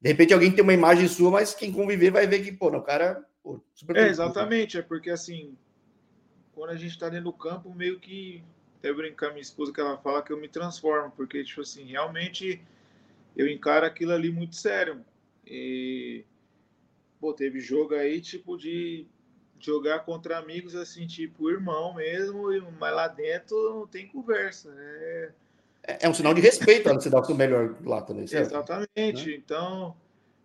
de 0.01 0.09
repente 0.09 0.33
alguém 0.33 0.51
tem 0.51 0.63
uma 0.63 0.73
imagem 0.73 1.07
sua, 1.07 1.29
mas 1.29 1.53
quem 1.53 1.71
conviver 1.71 2.11
vai 2.11 2.25
ver 2.25 2.43
que, 2.43 2.51
pô, 2.51 2.67
o 2.67 2.81
cara. 2.81 3.25
Pô, 3.43 3.61
é, 3.95 4.07
exatamente, 4.07 4.77
é 4.77 4.81
porque 4.81 5.09
assim, 5.09 5.57
quando 6.53 6.71
a 6.71 6.75
gente 6.75 6.97
tá 6.97 7.09
dentro 7.09 7.25
do 7.25 7.33
campo, 7.33 7.73
meio 7.73 7.99
que. 7.99 8.43
Até 8.77 8.93
brincar 8.93 9.31
minha 9.31 9.41
esposa 9.41 9.73
que 9.73 9.81
ela 9.81 9.97
fala 9.97 10.23
que 10.23 10.31
eu 10.31 10.39
me 10.39 10.47
transformo, 10.47 11.11
porque, 11.11 11.43
tipo 11.43 11.59
assim, 11.59 11.83
realmente 11.83 12.61
eu 13.35 13.45
encaro 13.45 13.85
aquilo 13.85 14.13
ali 14.13 14.31
muito 14.31 14.55
sério. 14.55 15.03
E. 15.45 16.23
Pô, 17.19 17.33
teve 17.33 17.59
jogo 17.59 17.93
aí, 17.93 18.21
tipo, 18.21 18.57
de 18.57 19.05
jogar 19.59 20.05
contra 20.05 20.37
amigos, 20.37 20.75
assim, 20.75 21.05
tipo, 21.05 21.49
irmão 21.49 21.95
mesmo, 21.95 22.47
mas 22.79 22.95
lá 22.95 23.09
dentro 23.09 23.57
não 23.71 23.85
tem 23.85 24.07
conversa. 24.07 24.73
É 24.77 25.31
é, 25.89 25.97
é 26.01 26.09
um 26.09 26.13
sinal 26.13 26.33
de 26.33 26.41
respeito 26.41 26.87
você 26.89 27.09
dar 27.09 27.21
o 27.21 27.23
seu 27.23 27.35
melhor 27.35 27.75
lá 27.83 28.01
também. 28.01 28.27
Certo? 28.27 28.51
Exatamente. 28.51 29.27
Né? 29.27 29.35
Então, 29.35 29.95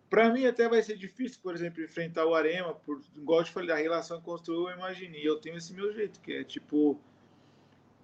para 0.09 0.31
mim 0.31 0.45
até 0.45 0.67
vai 0.67 0.81
ser 0.81 0.97
difícil, 0.97 1.39
por 1.43 1.53
exemplo, 1.53 1.83
enfrentar 1.83 2.25
o 2.25 2.33
Arema, 2.33 2.73
por, 2.73 2.99
igual 3.15 3.41
eu 3.41 3.45
te 3.45 3.51
falei, 3.51 3.71
a 3.71 3.75
relação 3.75 4.17
que 4.17 4.25
construiu, 4.25 4.69
eu 4.69 4.75
imaginei. 4.75 5.27
Eu 5.27 5.37
tenho 5.37 5.57
esse 5.57 5.73
meu 5.73 5.93
jeito, 5.93 6.19
que 6.19 6.33
é 6.33 6.43
tipo 6.43 6.99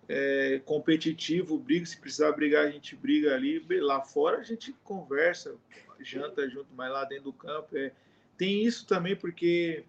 é, 0.08 0.62
competitivo, 0.66 1.58
briga, 1.58 1.86
se 1.86 2.00
precisar 2.00 2.32
brigar, 2.34 2.68
a 2.68 2.72
gente 2.72 2.96
briga 2.96 3.34
ali. 3.34 3.66
Lá 3.80 4.02
fora 4.02 4.38
a 4.38 4.44
gente 4.44 4.74
conversa, 4.84 5.56
janta 6.00 6.48
junto, 6.48 6.68
mas 6.76 6.92
lá 6.92 7.06
dentro 7.06 7.26
do 7.26 7.34
campo 7.34 7.76
é... 7.76 7.92
tem 8.38 8.64
isso 8.64 8.86
também, 8.86 9.16
porque 9.16 9.84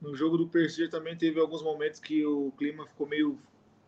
no 0.00 0.14
jogo 0.14 0.36
do 0.36 0.48
Persir 0.48 0.90
também 0.90 1.16
teve 1.16 1.40
alguns 1.40 1.62
momentos 1.62 2.00
que 2.00 2.24
o 2.24 2.52
clima 2.56 2.86
ficou 2.86 3.06
meio 3.06 3.38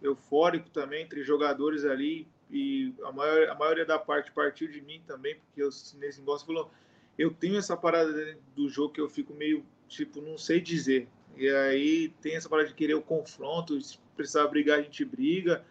eufórico 0.02 0.68
também 0.68 1.04
entre 1.04 1.22
jogadores 1.22 1.84
ali 1.84 2.26
e 2.52 2.94
a, 3.02 3.10
maior, 3.10 3.48
a 3.48 3.54
maioria 3.54 3.86
da 3.86 3.98
parte 3.98 4.30
partiu 4.30 4.68
de 4.68 4.82
mim 4.82 5.02
também, 5.06 5.36
porque 5.36 5.62
eu, 5.62 5.70
nesse 5.98 6.20
negócio 6.20 6.46
falou, 6.46 6.70
eu 7.18 7.32
tenho 7.32 7.56
essa 7.56 7.74
parada 7.74 8.36
do 8.54 8.68
jogo 8.68 8.92
que 8.92 9.00
eu 9.00 9.08
fico 9.08 9.32
meio, 9.32 9.64
tipo, 9.88 10.20
não 10.20 10.36
sei 10.36 10.60
dizer. 10.60 11.08
E 11.34 11.48
aí 11.48 12.12
tem 12.20 12.36
essa 12.36 12.50
parada 12.50 12.68
de 12.68 12.74
querer 12.74 12.92
o 12.92 13.00
confronto, 13.00 13.80
se 13.80 13.96
precisar 14.14 14.46
brigar, 14.48 14.78
a 14.78 14.82
gente 14.82 15.02
briga, 15.02 15.64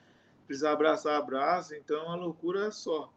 precisar 0.47 0.71
abraçar, 0.71 1.15
abraça, 1.17 1.77
então 1.77 1.97
é 1.97 2.03
uma 2.03 2.15
loucura 2.15 2.71
só. 2.71 3.13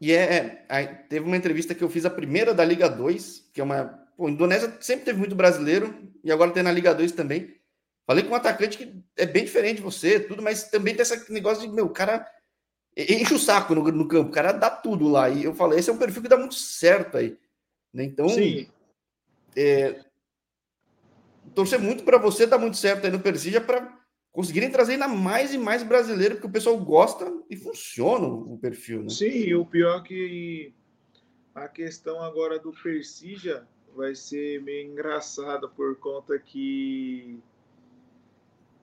E 0.00 0.12
é, 0.12 0.64
é 0.68 0.84
teve 0.86 1.26
uma 1.26 1.36
entrevista 1.36 1.76
que 1.76 1.84
eu 1.84 1.88
fiz 1.88 2.04
a 2.04 2.10
primeira 2.10 2.52
da 2.52 2.64
Liga 2.64 2.88
2, 2.88 3.50
que 3.52 3.60
é 3.60 3.64
uma. 3.64 3.84
Pô, 4.16 4.28
Indonésia 4.28 4.76
sempre 4.80 5.04
teve 5.04 5.18
muito 5.18 5.36
brasileiro, 5.36 5.94
e 6.24 6.32
agora 6.32 6.50
tem 6.50 6.64
na 6.64 6.72
Liga 6.72 6.92
2 6.92 7.12
também. 7.12 7.56
Falei 8.04 8.24
com 8.24 8.30
um 8.30 8.36
atacante 8.36 8.78
que 8.78 9.00
é 9.16 9.26
bem 9.26 9.44
diferente 9.44 9.76
de 9.76 9.82
você, 9.82 10.18
tudo, 10.18 10.42
mas 10.42 10.64
também 10.70 10.94
tem 10.94 11.02
esse 11.02 11.32
negócio 11.32 11.64
de, 11.64 11.72
meu, 11.72 11.88
cara 11.90 12.26
enche 12.98 13.34
o 13.34 13.38
saco 13.38 13.74
no, 13.74 13.82
no, 13.84 14.08
campo, 14.08 14.30
o 14.30 14.32
cara 14.32 14.52
dá 14.52 14.68
tudo 14.68 15.08
lá. 15.08 15.30
E 15.30 15.44
eu 15.44 15.54
falei, 15.54 15.78
esse 15.78 15.88
é 15.88 15.92
um 15.92 15.98
perfil 15.98 16.22
que 16.22 16.28
dá 16.28 16.36
muito 16.36 16.54
certo 16.54 17.16
aí. 17.16 17.38
Né? 17.94 18.04
Então, 18.04 18.28
Sim. 18.28 18.68
É, 19.56 20.04
torcer 21.54 21.78
muito 21.78 22.02
para 22.04 22.18
você 22.18 22.46
dar 22.46 22.58
muito 22.58 22.76
certo 22.76 23.04
aí 23.04 23.10
no 23.10 23.20
Persija 23.20 23.60
para 23.60 23.96
conseguirem 24.32 24.70
trazer 24.70 24.92
ainda 24.92 25.08
mais 25.08 25.54
e 25.54 25.58
mais 25.58 25.82
brasileiro, 25.82 26.34
porque 26.34 26.46
o 26.46 26.52
pessoal 26.52 26.76
gosta 26.78 27.32
e 27.48 27.56
funciona 27.56 28.26
o 28.26 28.58
perfil. 28.58 29.02
Né? 29.02 29.08
Sim, 29.08 29.26
e 29.26 29.54
o 29.54 29.64
pior 29.64 30.00
é 30.00 30.02
que 30.02 30.74
a 31.54 31.68
questão 31.68 32.22
agora 32.22 32.58
do 32.58 32.72
Persija 32.72 33.66
vai 33.96 34.14
ser 34.14 34.62
meio 34.62 34.92
engraçada 34.92 35.66
por 35.68 35.96
conta 35.96 36.38
que 36.38 37.38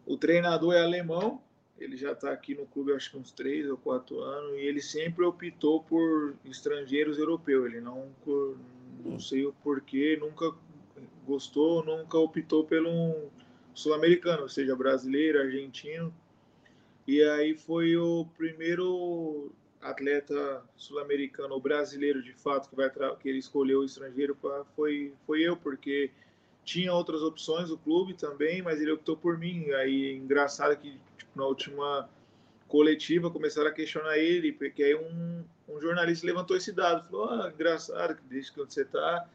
o 0.05 0.17
treinador 0.17 0.73
é 0.73 0.81
alemão 0.81 1.41
ele 1.79 1.97
já 1.97 2.13
está 2.13 2.31
aqui 2.31 2.55
no 2.55 2.65
clube 2.65 2.93
acho 2.93 3.11
que 3.11 3.17
uns 3.17 3.31
três 3.31 3.69
ou 3.69 3.77
quatro 3.77 4.21
anos 4.21 4.53
e 4.57 4.61
ele 4.61 4.81
sempre 4.81 5.25
optou 5.25 5.83
por 5.83 6.35
estrangeiros 6.45 7.17
europeus. 7.17 7.65
Ele 7.65 7.81
não, 7.81 8.09
não 9.03 9.19
sei 9.19 9.45
o 9.45 9.53
porquê, 9.63 10.17
nunca 10.19 10.53
gostou, 11.25 11.83
nunca 11.83 12.17
optou 12.17 12.63
pelo 12.63 12.89
um 12.89 13.29
sul-americano, 13.73 14.43
ou 14.43 14.49
seja, 14.49 14.75
brasileiro, 14.75 15.39
argentino. 15.39 16.13
E 17.05 17.21
aí 17.21 17.55
foi 17.55 17.97
o 17.97 18.25
primeiro 18.37 19.51
atleta 19.81 20.63
sul-americano 20.75 21.53
ou 21.53 21.59
brasileiro 21.59 22.23
de 22.23 22.33
fato 22.33 22.67
que 22.69 22.75
vai 22.75 22.89
que 23.19 23.29
ele 23.29 23.37
escolheu 23.37 23.81
o 23.81 23.85
estrangeiro 23.85 24.35
foi 24.75 25.13
foi 25.27 25.41
eu 25.41 25.55
porque 25.55 26.09
tinha 26.63 26.91
outras 26.91 27.21
opções 27.21 27.69
o 27.69 27.77
clube 27.77 28.15
também, 28.15 28.63
mas 28.63 28.81
ele 28.81 28.91
optou 28.91 29.15
por 29.15 29.37
mim. 29.37 29.69
Aí 29.71 30.15
engraçado 30.15 30.75
que 30.77 30.99
na 31.35 31.45
última 31.45 32.09
coletiva, 32.67 33.29
começaram 33.29 33.69
a 33.69 33.73
questionar 33.73 34.17
ele, 34.17 34.51
porque 34.51 34.83
aí 34.83 34.95
um, 34.95 35.43
um 35.69 35.79
jornalista 35.79 36.25
levantou 36.25 36.57
esse 36.57 36.71
dado, 36.71 37.07
falou, 37.09 37.29
ah, 37.29 37.51
engraçado, 37.53 38.15
que 38.15 38.23
desde 38.23 38.51
que 38.51 38.57
você 38.57 38.81
está, 38.81 39.27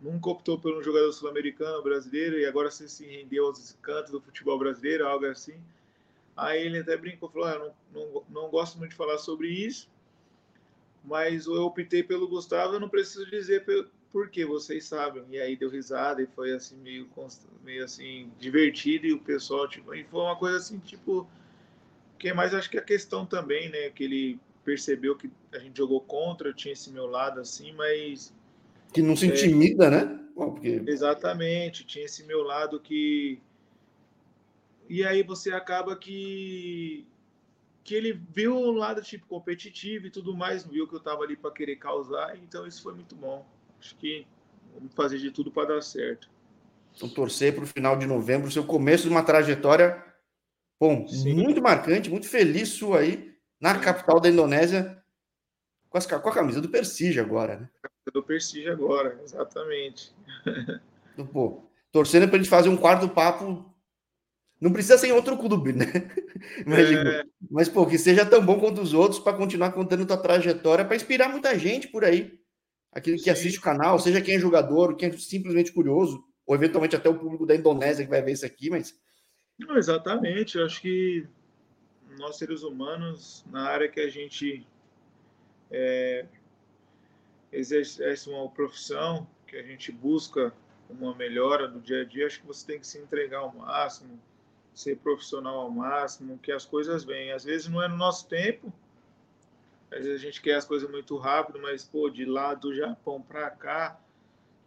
nunca 0.00 0.30
optou 0.30 0.58
por 0.58 0.76
um 0.76 0.82
jogador 0.82 1.12
sul-americano, 1.12 1.82
brasileiro, 1.82 2.38
e 2.38 2.46
agora 2.46 2.70
você 2.70 2.88
se 2.88 3.04
rendeu 3.04 3.46
aos 3.46 3.76
cantos 3.82 4.12
do 4.12 4.20
futebol 4.20 4.58
brasileiro, 4.58 5.06
algo 5.06 5.26
assim. 5.26 5.60
Aí 6.36 6.64
ele 6.64 6.78
até 6.78 6.96
brincou, 6.96 7.30
falou, 7.30 7.48
ah, 7.48 7.58
não, 7.58 7.74
não, 7.92 8.22
não 8.28 8.50
gosto 8.50 8.78
muito 8.78 8.90
de 8.90 8.96
falar 8.96 9.18
sobre 9.18 9.48
isso, 9.48 9.88
mas 11.02 11.46
eu 11.46 11.62
optei 11.62 12.02
pelo 12.02 12.28
Gustavo, 12.28 12.74
eu 12.74 12.80
não 12.80 12.88
preciso 12.88 13.28
dizer 13.30 13.64
por 14.12 14.28
que 14.28 14.44
vocês 14.44 14.84
sabem. 14.84 15.24
E 15.30 15.38
aí 15.38 15.56
deu 15.56 15.70
risada 15.70 16.20
e 16.20 16.26
foi 16.26 16.52
assim 16.52 16.76
meio, 16.78 17.08
meio 17.64 17.84
assim 17.84 18.30
divertido 18.38 19.06
e 19.06 19.12
o 19.12 19.20
pessoal 19.20 19.68
tipo, 19.68 19.94
e 19.94 20.04
foi 20.04 20.20
uma 20.20 20.36
coisa 20.36 20.56
assim 20.58 20.78
tipo 20.78 21.28
que 22.18 22.32
mais 22.32 22.54
acho 22.54 22.70
que 22.70 22.78
a 22.78 22.82
questão 22.82 23.26
também, 23.26 23.68
né, 23.68 23.90
que 23.90 24.04
ele 24.04 24.40
percebeu 24.64 25.16
que 25.16 25.30
a 25.52 25.58
gente 25.58 25.76
jogou 25.76 26.00
contra, 26.00 26.52
tinha 26.52 26.72
esse 26.72 26.90
meu 26.90 27.06
lado 27.06 27.40
assim, 27.40 27.72
mas 27.72 28.34
que 28.92 29.02
não 29.02 29.14
se 29.14 29.26
é, 29.26 29.28
intimida, 29.28 29.86
é, 29.86 29.90
né? 29.90 30.20
Porque... 30.34 30.82
Exatamente, 30.86 31.84
tinha 31.86 32.04
esse 32.04 32.24
meu 32.24 32.42
lado 32.42 32.80
que 32.80 33.40
e 34.88 35.04
aí 35.04 35.22
você 35.22 35.52
acaba 35.52 35.96
que 35.96 37.06
que 37.82 37.94
ele 37.94 38.20
viu 38.34 38.56
um 38.56 38.72
lado 38.72 39.00
tipo 39.00 39.26
competitivo 39.26 40.08
e 40.08 40.10
tudo 40.10 40.34
mais, 40.34 40.64
viu 40.64 40.88
que 40.88 40.96
eu 40.96 41.00
tava 41.00 41.22
ali 41.22 41.36
para 41.36 41.52
querer 41.52 41.76
causar, 41.76 42.36
então 42.36 42.66
isso 42.66 42.82
foi 42.82 42.92
muito 42.92 43.14
bom. 43.14 43.46
Acho 43.78 43.94
que 43.96 44.26
vamos 44.74 44.92
fazer 44.92 45.18
de 45.18 45.30
tudo 45.30 45.52
para 45.52 45.74
dar 45.74 45.82
certo. 45.82 46.28
Então 46.96 47.08
torcer 47.08 47.54
para 47.54 47.62
o 47.62 47.66
final 47.66 47.96
de 47.96 48.06
novembro, 48.06 48.50
seu 48.50 48.64
começo 48.64 49.04
de 49.04 49.10
uma 49.10 49.22
trajetória 49.22 50.02
Bom, 50.78 51.08
Sim. 51.08 51.34
muito 51.34 51.62
marcante, 51.62 52.10
muito 52.10 52.28
feliz 52.28 52.68
sua 52.70 53.00
aí 53.00 53.34
na 53.60 53.78
capital 53.78 54.20
da 54.20 54.28
Indonésia 54.28 55.02
com, 55.88 55.98
as, 55.98 56.06
com 56.06 56.28
a 56.28 56.34
camisa 56.34 56.60
do 56.60 56.68
Persige 56.68 57.18
agora, 57.18 57.56
né? 57.56 57.68
Do 58.12 58.22
Persige 58.22 58.68
agora, 58.68 59.18
exatamente. 59.24 60.14
Então, 61.14 61.26
pô, 61.26 61.62
torcendo 61.90 62.28
para 62.28 62.36
a 62.36 62.38
gente 62.38 62.50
fazer 62.50 62.68
um 62.68 62.76
quarto 62.76 63.08
papo. 63.08 63.64
Não 64.60 64.70
precisa 64.72 64.98
ser 64.98 65.08
em 65.08 65.12
outro 65.12 65.36
clube, 65.36 65.72
né? 65.72 65.86
Mas, 66.66 66.92
é... 66.92 67.24
mas 67.50 67.68
pô, 67.68 67.86
que 67.86 67.98
seja 67.98 68.24
tão 68.24 68.44
bom 68.44 68.60
quanto 68.60 68.82
os 68.82 68.92
outros 68.92 69.18
para 69.18 69.36
continuar 69.36 69.72
contando 69.72 70.06
tua 70.06 70.18
trajetória, 70.18 70.84
para 70.84 70.94
inspirar 70.94 71.30
muita 71.30 71.58
gente 71.58 71.88
por 71.88 72.04
aí. 72.04 72.38
Aquele 72.92 73.16
que 73.16 73.24
Sim. 73.24 73.30
assiste 73.30 73.58
o 73.58 73.62
canal, 73.62 73.98
seja 73.98 74.20
quem 74.20 74.36
é 74.36 74.38
jogador, 74.38 74.94
quem 74.96 75.08
é 75.08 75.12
simplesmente 75.16 75.72
curioso, 75.72 76.22
ou 76.46 76.54
eventualmente 76.54 76.94
até 76.94 77.08
o 77.08 77.18
público 77.18 77.46
da 77.46 77.54
Indonésia 77.54 78.04
que 78.04 78.10
vai 78.10 78.22
ver 78.22 78.32
isso 78.32 78.44
aqui, 78.44 78.70
mas 78.70 78.94
não, 79.58 79.76
exatamente. 79.76 80.58
Eu 80.58 80.66
acho 80.66 80.80
que 80.80 81.26
nós, 82.18 82.36
seres 82.36 82.62
humanos, 82.62 83.44
na 83.50 83.68
área 83.68 83.88
que 83.88 84.00
a 84.00 84.08
gente 84.08 84.66
é, 85.70 86.26
exerce 87.52 88.28
uma 88.28 88.48
profissão, 88.48 89.26
que 89.46 89.56
a 89.56 89.62
gente 89.62 89.90
busca 89.92 90.52
uma 90.88 91.14
melhora 91.14 91.68
no 91.68 91.80
dia 91.80 92.02
a 92.02 92.04
dia, 92.04 92.26
acho 92.26 92.40
que 92.40 92.46
você 92.46 92.66
tem 92.66 92.80
que 92.80 92.86
se 92.86 92.98
entregar 92.98 93.38
ao 93.38 93.54
máximo, 93.54 94.20
ser 94.74 94.96
profissional 94.98 95.60
ao 95.60 95.70
máximo, 95.70 96.38
que 96.38 96.52
as 96.52 96.64
coisas 96.64 97.04
vêm. 97.04 97.32
Às 97.32 97.44
vezes 97.44 97.68
não 97.68 97.82
é 97.82 97.88
no 97.88 97.96
nosso 97.96 98.28
tempo, 98.28 98.72
às 99.90 100.04
vezes 100.04 100.20
a 100.20 100.24
gente 100.24 100.42
quer 100.42 100.54
as 100.54 100.64
coisas 100.64 100.90
muito 100.90 101.16
rápido, 101.16 101.58
mas, 101.60 101.84
pô, 101.84 102.10
de 102.10 102.24
lá 102.24 102.54
do 102.54 102.74
Japão 102.74 103.22
para 103.22 103.50
cá, 103.50 103.98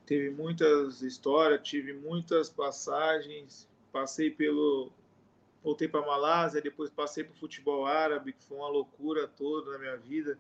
teve 0.06 0.30
muitas 0.32 1.02
histórias, 1.02 1.62
tive 1.62 1.94
muitas 1.94 2.50
passagens, 2.50 3.69
passei 3.92 4.30
pelo 4.30 4.92
voltei 5.64 5.88
para 5.88 6.06
Malásia, 6.06 6.62
depois 6.62 6.90
passei 6.90 7.24
para 7.24 7.34
o 7.34 7.38
futebol 7.38 7.86
árabe, 7.86 8.34
que 8.34 8.44
foi 8.46 8.58
uma 8.58 8.70
loucura 8.70 9.28
toda 9.28 9.72
na 9.72 9.78
minha 9.78 9.98
vida. 9.98 10.38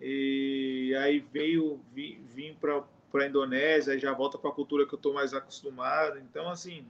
E 0.00 0.94
aí 0.98 1.20
veio 1.20 1.80
vim, 1.92 2.20
vim 2.34 2.54
para 2.54 2.84
a 3.14 3.26
Indonésia, 3.26 3.98
já 3.98 4.12
volta 4.12 4.38
para 4.38 4.50
a 4.50 4.54
cultura 4.54 4.86
que 4.86 4.94
eu 4.94 4.96
estou 4.96 5.12
mais 5.12 5.32
acostumado. 5.34 6.18
Então, 6.18 6.48
assim, 6.48 6.84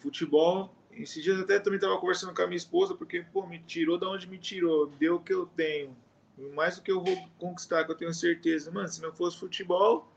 futebol. 0.00 0.74
Esses 0.90 1.22
dias 1.22 1.38
até 1.38 1.58
também 1.58 1.76
estava 1.76 1.98
conversando 1.98 2.34
com 2.34 2.42
a 2.42 2.46
minha 2.46 2.56
esposa, 2.56 2.94
porque, 2.94 3.24
pô, 3.32 3.46
me 3.46 3.58
tirou 3.58 3.98
da 3.98 4.08
onde 4.08 4.26
me 4.26 4.38
tirou, 4.38 4.86
deu 4.86 5.16
o 5.16 5.20
que 5.20 5.32
eu 5.32 5.46
tenho. 5.46 5.94
Mais 6.54 6.76
do 6.76 6.82
que 6.82 6.90
eu 6.90 7.02
vou 7.02 7.16
conquistar, 7.38 7.84
que 7.84 7.92
eu 7.92 7.96
tenho 7.96 8.12
certeza. 8.14 8.70
Mano, 8.70 8.88
se 8.88 9.02
não 9.02 9.12
fosse 9.12 9.38
futebol, 9.38 10.10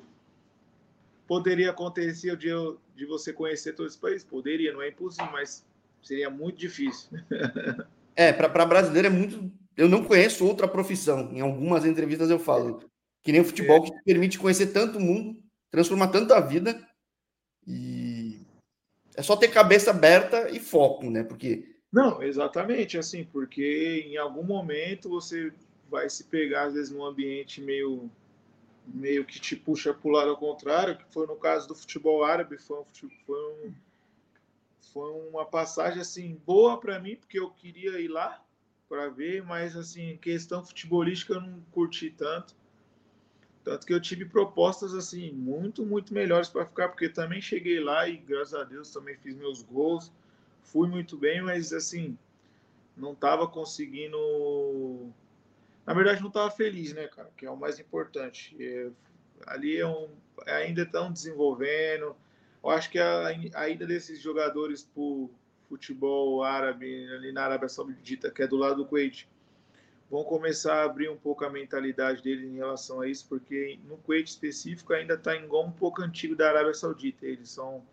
Poderia 1.29 1.69
acontecer 1.69 2.31
o 2.31 2.35
dia 2.35 2.55
de 2.95 3.05
você 3.05 3.31
conhecer 3.31 3.73
todo 3.73 3.85
esse 3.85 3.99
país? 3.99 4.23
Poderia, 4.23 4.73
não 4.73 4.81
é 4.81 4.89
impossível, 4.89 5.31
mas 5.31 5.63
seria 6.01 6.27
muito 6.27 6.57
difícil. 6.57 7.07
é, 8.15 8.33
para 8.33 8.65
brasileiro 8.65 9.09
é 9.09 9.11
muito. 9.11 9.51
Eu 9.77 9.87
não 9.87 10.03
conheço 10.03 10.43
outra 10.43 10.67
profissão. 10.67 11.31
Em 11.31 11.39
algumas 11.39 11.85
entrevistas 11.85 12.31
eu 12.31 12.39
falo. 12.39 12.81
Que 13.21 13.31
nem 13.31 13.41
o 13.41 13.45
futebol 13.45 13.77
é. 13.77 13.81
que 13.81 13.91
te 13.91 14.03
permite 14.03 14.39
conhecer 14.39 14.73
tanto 14.73 14.99
mundo, 14.99 15.39
transformar 15.69 16.07
tanto 16.07 16.33
a 16.33 16.39
vida. 16.39 16.83
E 17.67 18.41
é 19.15 19.21
só 19.21 19.35
ter 19.35 19.49
cabeça 19.49 19.91
aberta 19.91 20.49
e 20.49 20.59
foco, 20.59 21.11
né? 21.11 21.23
Porque. 21.23 21.75
Não, 21.93 22.23
exatamente, 22.23 22.97
assim, 22.97 23.23
porque 23.23 24.03
em 24.07 24.17
algum 24.17 24.43
momento 24.43 25.07
você 25.07 25.53
vai 25.87 26.09
se 26.09 26.23
pegar, 26.23 26.63
às 26.63 26.73
vezes, 26.73 26.91
num 26.91 27.05
ambiente 27.05 27.61
meio 27.61 28.09
meio 28.93 29.25
que 29.25 29.39
te 29.39 29.55
puxa 29.55 29.93
para 29.93 30.07
o 30.07 30.11
lado 30.11 30.29
ao 30.31 30.37
contrário, 30.37 30.97
que 30.97 31.05
foi 31.13 31.27
no 31.27 31.35
caso 31.35 31.67
do 31.67 31.75
futebol 31.75 32.23
árabe, 32.23 32.57
foi, 32.57 32.79
um, 32.79 32.85
foi, 33.25 33.39
um, 33.39 33.73
foi 34.93 35.11
uma 35.29 35.45
passagem 35.45 36.01
assim 36.01 36.41
boa 36.45 36.79
para 36.79 36.99
mim, 36.99 37.15
porque 37.15 37.39
eu 37.39 37.49
queria 37.51 37.99
ir 37.99 38.07
lá 38.07 38.43
para 38.87 39.07
ver, 39.09 39.43
mas 39.43 39.75
assim, 39.75 40.17
questão 40.17 40.65
futebolística 40.65 41.33
eu 41.33 41.41
não 41.41 41.61
curti 41.71 42.09
tanto. 42.09 42.55
Tanto 43.63 43.85
que 43.85 43.93
eu 43.93 44.01
tive 44.01 44.25
propostas 44.25 44.95
assim 44.95 45.31
muito, 45.31 45.85
muito 45.85 46.13
melhores 46.13 46.49
para 46.49 46.65
ficar, 46.65 46.89
porque 46.89 47.07
também 47.07 47.41
cheguei 47.41 47.79
lá 47.79 48.07
e 48.07 48.17
graças 48.17 48.55
a 48.55 48.63
Deus 48.63 48.89
também 48.91 49.15
fiz 49.17 49.35
meus 49.35 49.61
gols, 49.61 50.11
fui 50.63 50.87
muito 50.87 51.17
bem, 51.17 51.41
mas 51.41 51.71
assim, 51.71 52.17
não 52.97 53.13
estava 53.13 53.47
conseguindo 53.47 55.13
na 55.89 55.95
verdade, 55.95 56.21
não 56.21 56.27
estava 56.27 56.51
feliz, 56.51 56.93
né, 56.93 57.07
cara? 57.07 57.31
Que 57.35 57.47
é 57.47 57.49
o 57.49 57.57
mais 57.57 57.79
importante. 57.79 58.55
Ali 59.47 59.75
é 59.75 59.87
um, 59.87 60.07
ainda 60.45 60.83
estão 60.83 61.11
desenvolvendo. 61.11 62.15
Eu 62.63 62.69
acho 62.69 62.91
que 62.91 62.99
a, 62.99 63.33
desses 63.87 64.21
jogadores 64.21 64.83
para 64.83 65.01
o 65.01 65.31
futebol 65.67 66.43
árabe, 66.43 67.11
ali 67.11 67.31
na 67.31 67.43
Arábia 67.43 67.67
Saudita, 67.67 68.29
que 68.29 68.43
é 68.43 68.47
do 68.47 68.55
lado 68.55 68.75
do 68.75 68.85
Kuwait, 68.85 69.27
vão 70.11 70.23
começar 70.23 70.75
a 70.75 70.83
abrir 70.83 71.09
um 71.09 71.17
pouco 71.17 71.43
a 71.43 71.49
mentalidade 71.49 72.21
deles 72.21 72.51
em 72.51 72.57
relação 72.57 73.01
a 73.01 73.07
isso, 73.07 73.25
porque 73.27 73.79
no 73.87 73.97
Kuwait 73.97 74.29
específico 74.29 74.93
ainda 74.93 75.15
está 75.15 75.35
em 75.35 75.45
igual 75.45 75.65
um 75.65 75.71
pouco 75.71 76.03
antigo 76.03 76.35
da 76.35 76.49
Arábia 76.49 76.75
Saudita. 76.75 77.25
Eles 77.25 77.49
são 77.49 77.83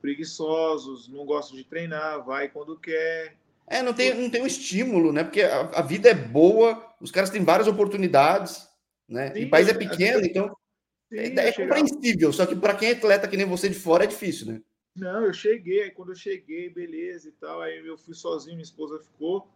preguiçosos, 0.00 1.08
não 1.08 1.26
gostam 1.26 1.56
de 1.56 1.64
treinar, 1.64 2.24
vai 2.24 2.48
quando 2.48 2.78
quer, 2.78 3.36
é, 3.68 3.82
não 3.82 3.92
tem, 3.92 4.14
não 4.14 4.30
tem 4.30 4.42
um 4.42 4.46
estímulo, 4.46 5.12
né? 5.12 5.24
Porque 5.24 5.42
a, 5.42 5.60
a 5.60 5.82
vida 5.82 6.08
é 6.08 6.14
boa, 6.14 6.94
os 7.00 7.10
caras 7.10 7.30
têm 7.30 7.44
várias 7.44 7.66
oportunidades, 7.66 8.68
né? 9.08 9.32
Sim, 9.34 9.44
o 9.44 9.50
país 9.50 9.68
é 9.68 9.74
pequeno, 9.74 10.24
então 10.24 10.56
sim, 11.12 11.18
é, 11.18 11.48
é 11.48 11.52
compreensível. 11.52 12.32
Só 12.32 12.46
que 12.46 12.54
para 12.54 12.74
quem 12.74 12.90
é 12.90 12.92
atleta 12.92 13.26
que 13.26 13.36
nem 13.36 13.46
você 13.46 13.68
de 13.68 13.74
fora 13.74 14.04
é 14.04 14.06
difícil, 14.06 14.46
né? 14.46 14.62
Não, 14.94 15.26
eu 15.26 15.32
cheguei, 15.32 15.82
aí 15.82 15.90
quando 15.90 16.12
eu 16.12 16.16
cheguei, 16.16 16.70
beleza 16.70 17.28
e 17.28 17.32
tal, 17.32 17.60
aí 17.60 17.84
eu 17.84 17.98
fui 17.98 18.14
sozinho, 18.14 18.56
minha 18.56 18.64
esposa 18.64 18.98
ficou. 18.98 19.46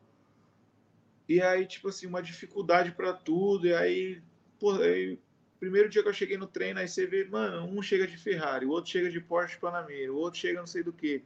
E 1.28 1.40
aí, 1.40 1.64
tipo 1.64 1.88
assim, 1.88 2.06
uma 2.06 2.20
dificuldade 2.20 2.90
para 2.90 3.12
tudo, 3.12 3.66
e 3.66 3.72
aí, 3.72 4.20
pô, 4.58 4.72
aí, 4.72 5.18
primeiro 5.60 5.88
dia 5.88 6.02
que 6.02 6.08
eu 6.08 6.12
cheguei 6.12 6.36
no 6.36 6.48
treino, 6.48 6.80
aí 6.80 6.88
você 6.88 7.06
vê, 7.06 7.24
mano, 7.24 7.64
um 7.66 7.80
chega 7.80 8.06
de 8.06 8.18
Ferrari, 8.18 8.66
o 8.66 8.70
outro 8.70 8.90
chega 8.90 9.08
de 9.08 9.20
Porsche 9.20 9.56
Panamera, 9.56 10.12
o 10.12 10.16
outro 10.16 10.40
chega 10.40 10.58
não 10.58 10.66
sei 10.66 10.82
do 10.82 10.92
que. 10.92 11.22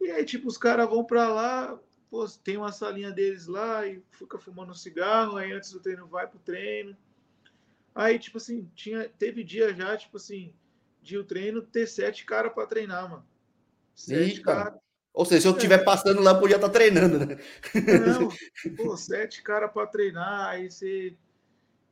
E 0.00 0.10
aí, 0.10 0.24
tipo, 0.24 0.48
os 0.48 0.56
caras 0.56 0.88
vão 0.88 1.04
para 1.04 1.28
lá, 1.28 1.78
pô, 2.10 2.26
tem 2.42 2.56
uma 2.56 2.72
salinha 2.72 3.10
deles 3.10 3.46
lá 3.46 3.86
e 3.86 4.02
fica 4.12 4.38
fumando 4.38 4.70
um 4.70 4.74
cigarro, 4.74 5.36
aí 5.36 5.52
antes 5.52 5.72
do 5.72 5.80
treino 5.80 6.06
vai 6.06 6.26
pro 6.26 6.38
treino. 6.38 6.96
Aí, 7.94 8.18
tipo 8.18 8.38
assim, 8.38 8.70
tinha, 8.74 9.08
teve 9.18 9.42
dia 9.42 9.74
já, 9.74 9.96
tipo 9.96 10.16
assim, 10.16 10.52
de 11.02 11.18
o 11.18 11.24
treino 11.24 11.62
ter 11.62 11.86
sete 11.86 12.24
caras 12.24 12.52
para 12.52 12.66
treinar, 12.66 13.10
mano. 13.10 13.26
Sete 13.94 14.40
caras. 14.40 14.78
Ou 15.12 15.24
seja, 15.24 15.40
se 15.40 15.48
eu 15.48 15.56
estiver 15.56 15.80
é. 15.80 15.84
passando 15.84 16.22
lá, 16.22 16.32
podia 16.32 16.56
estar 16.56 16.68
tá 16.68 16.72
treinando, 16.72 17.18
né? 17.18 17.38
Não, 17.74 18.28
pô, 18.76 18.96
sete 18.96 19.42
caras 19.42 19.72
para 19.72 19.86
treinar, 19.86 20.50
aí 20.50 20.70
você. 20.70 21.16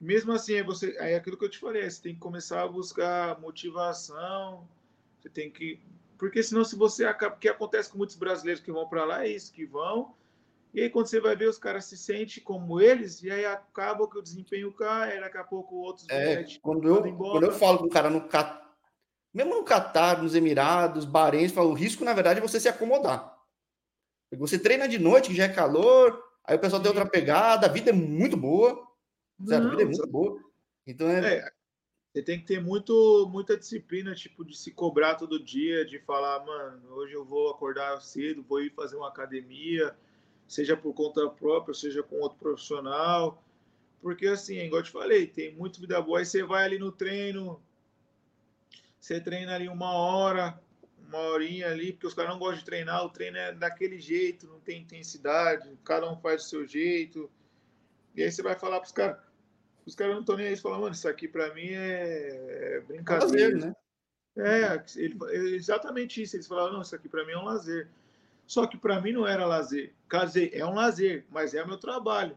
Mesmo 0.01 0.33
assim, 0.33 0.55
aí 0.55 0.63
você. 0.63 0.97
Aí 1.01 1.15
é 1.15 1.17
aquilo 1.17 1.37
que 1.37 1.45
eu 1.45 1.51
te 1.51 1.59
falei, 1.59 1.91
você 1.91 2.01
tem 2.01 2.15
que 2.15 2.21
começar 2.21 2.63
a 2.63 2.69
buscar 2.69 3.41
motivação, 3.41 4.69
você 5.19 5.29
tem 5.29 5.51
que 5.51 5.81
porque 6.19 6.43
senão, 6.43 6.65
se 6.65 6.77
você 6.77 7.05
acaba. 7.05 7.37
O 7.37 7.39
que 7.39 7.49
acontece 7.49 7.91
com 7.91 7.99
muitos 7.99 8.17
brasileiros 8.17 8.63
que 8.63 8.73
vão 8.73 8.89
para 8.89 9.05
lá 9.05 9.25
é 9.25 9.29
isso, 9.29 9.53
que 9.53 9.65
vão. 9.65 10.15
E 10.73 10.83
aí, 10.83 10.91
quando 10.91 11.07
você 11.07 11.21
vai 11.21 11.35
ver, 11.35 11.49
os 11.49 11.59
caras 11.59 11.87
se 11.87 11.97
sentem 11.97 12.43
como 12.43 12.81
eles, 12.81 13.23
e 13.23 13.31
aí 13.31 13.47
acaba 13.47 14.09
que 14.09 14.19
o 14.19 14.23
desempenho 14.23 14.73
cai, 14.73 15.19
daqui 15.21 15.39
a 15.39 15.45
pouco 15.45 15.77
outros. 15.77 16.07
É, 16.11 16.45
quando, 16.61 16.87
eu, 16.87 17.17
quando 17.17 17.45
eu 17.45 17.53
falo 17.53 17.79
com 17.79 17.87
o 17.87 17.91
cara 17.91 18.11
no 18.11 18.29
Catar, 18.29 18.77
mesmo 19.33 19.55
no 19.55 19.65
Catar, 19.65 20.23
nos 20.23 20.35
Emirados, 20.35 21.07
Bahrein, 21.07 21.49
falo, 21.49 21.71
o 21.71 21.75
risco, 21.75 22.05
na 22.05 22.13
verdade, 22.13 22.41
é 22.41 22.43
você 22.43 22.61
se 22.61 22.69
acomodar. 22.69 23.37
Você 24.33 24.59
treina 24.59 24.87
de 24.87 24.99
noite, 24.99 25.31
que 25.31 25.37
já 25.37 25.45
é 25.45 25.49
calor, 25.49 26.23
aí 26.45 26.57
o 26.57 26.59
pessoal 26.61 26.83
tem 26.83 26.91
outra 26.91 27.07
pegada, 27.07 27.67
a 27.67 27.71
vida 27.71 27.91
é 27.91 27.95
muito 27.95 28.37
boa. 28.37 28.87
Certo? 29.47 29.67
a 29.67 29.71
vida 29.71 29.83
é 29.83 29.87
muito 29.87 30.07
boa. 30.07 30.39
Então 30.87 31.09
é... 31.09 31.37
é. 31.37 31.51
Você 32.17 32.23
tem 32.23 32.41
que 32.41 32.47
ter 32.47 32.63
muito, 32.63 33.29
muita 33.31 33.59
disciplina, 33.59 34.15
tipo, 34.15 34.43
de 34.43 34.57
se 34.57 34.71
cobrar 34.71 35.17
todo 35.17 35.39
dia, 35.39 35.85
de 35.85 35.99
falar, 35.99 36.43
mano, 36.47 36.95
hoje 36.95 37.13
eu 37.13 37.23
vou 37.23 37.51
acordar 37.51 38.01
cedo, 38.01 38.43
vou 38.43 38.63
ir 38.63 38.73
fazer 38.73 38.97
uma 38.97 39.09
academia, 39.09 39.95
seja 40.49 40.75
por 40.75 40.95
conta 40.95 41.29
própria, 41.29 41.75
seja 41.75 42.03
com 42.03 42.19
outro 42.21 42.39
profissional. 42.39 43.45
Porque, 44.01 44.27
assim, 44.27 44.57
igual 44.61 44.81
eu 44.81 44.85
te 44.87 44.93
falei, 44.93 45.27
tem 45.27 45.55
muito 45.55 45.79
vida 45.79 46.01
boa. 46.01 46.21
Aí 46.21 46.25
você 46.25 46.43
vai 46.43 46.65
ali 46.65 46.79
no 46.79 46.91
treino, 46.91 47.61
você 48.99 49.21
treina 49.21 49.55
ali 49.55 49.69
uma 49.69 49.93
hora, 49.93 50.59
uma 51.07 51.19
horinha 51.19 51.69
ali, 51.69 51.93
porque 51.93 52.07
os 52.07 52.15
caras 52.15 52.31
não 52.31 52.39
gostam 52.39 52.61
de 52.61 52.65
treinar, 52.65 53.05
o 53.05 53.11
treino 53.11 53.37
é 53.37 53.53
daquele 53.53 54.01
jeito, 54.01 54.47
não 54.47 54.59
tem 54.59 54.81
intensidade, 54.81 55.79
cada 55.85 56.11
um 56.11 56.17
faz 56.17 56.45
do 56.45 56.49
seu 56.49 56.67
jeito. 56.67 57.31
E 58.15 58.23
aí 58.23 58.33
você 58.33 58.43
vai 58.43 58.59
falar 58.59 58.79
para 58.81 58.87
os 58.87 58.93
caras, 58.93 59.26
os 59.87 59.95
caras 59.95 60.15
não 60.15 60.21
estão 60.21 60.37
nem 60.37 60.49
aí, 60.49 60.57
falam, 60.57 60.81
mano, 60.81 60.95
isso 60.95 61.09
aqui 61.09 61.29
para 61.29 61.55
mim 61.55 61.69
é, 61.69 62.77
é 62.77 62.81
brincadeira. 62.81 63.55
Lazer, 63.55 63.67
né? 63.67 63.77
É, 64.37 64.85
ele, 64.97 65.17
exatamente 65.55 66.21
isso. 66.21 66.37
Eles 66.37 66.47
falaram, 66.47 66.75
não, 66.75 66.83
isso 66.83 66.95
aqui 66.95 67.09
para 67.09 67.25
mim 67.25 67.33
é 67.33 67.39
um 67.39 67.45
lazer. 67.45 67.89
Só 68.47 68.67
que 68.67 68.77
para 68.77 69.01
mim 69.01 69.13
não 69.13 69.27
era 69.27 69.47
lazer. 69.47 69.95
Casei, 70.09 70.51
é 70.53 70.67
um 70.67 70.75
lazer, 70.75 71.25
mas 71.31 71.55
é 71.55 71.65
meu 71.65 71.79
trabalho. 71.79 72.37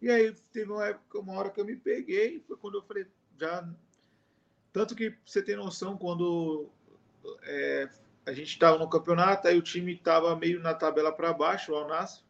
E 0.00 0.10
aí 0.10 0.32
teve 0.52 0.70
uma 0.70 0.86
época, 0.86 1.18
uma 1.18 1.32
hora 1.34 1.50
que 1.50 1.60
eu 1.60 1.64
me 1.64 1.76
peguei, 1.76 2.40
foi 2.46 2.56
quando 2.56 2.76
eu 2.76 2.82
falei, 2.82 3.06
já. 3.38 3.68
Tanto 4.72 4.94
que 4.94 5.16
você 5.24 5.42
tem 5.42 5.56
noção, 5.56 5.96
quando 5.96 6.68
é, 7.42 7.88
a 8.26 8.32
gente 8.32 8.48
estava 8.48 8.78
no 8.78 8.88
campeonato, 8.88 9.48
aí 9.48 9.56
o 9.56 9.62
time 9.62 9.94
estava 9.94 10.34
meio 10.36 10.60
na 10.60 10.74
tabela 10.74 11.12
para 11.12 11.32
baixo, 11.32 11.72
o 11.72 11.76
Alnassi. 11.76 12.22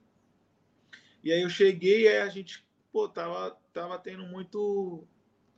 E 1.22 1.32
aí 1.32 1.42
eu 1.42 1.48
cheguei, 1.48 2.06
aí 2.06 2.18
a 2.18 2.28
gente, 2.28 2.64
pô, 2.94 3.08
tava, 3.08 3.58
tava 3.72 3.98
tendo 3.98 4.22
muito. 4.22 5.02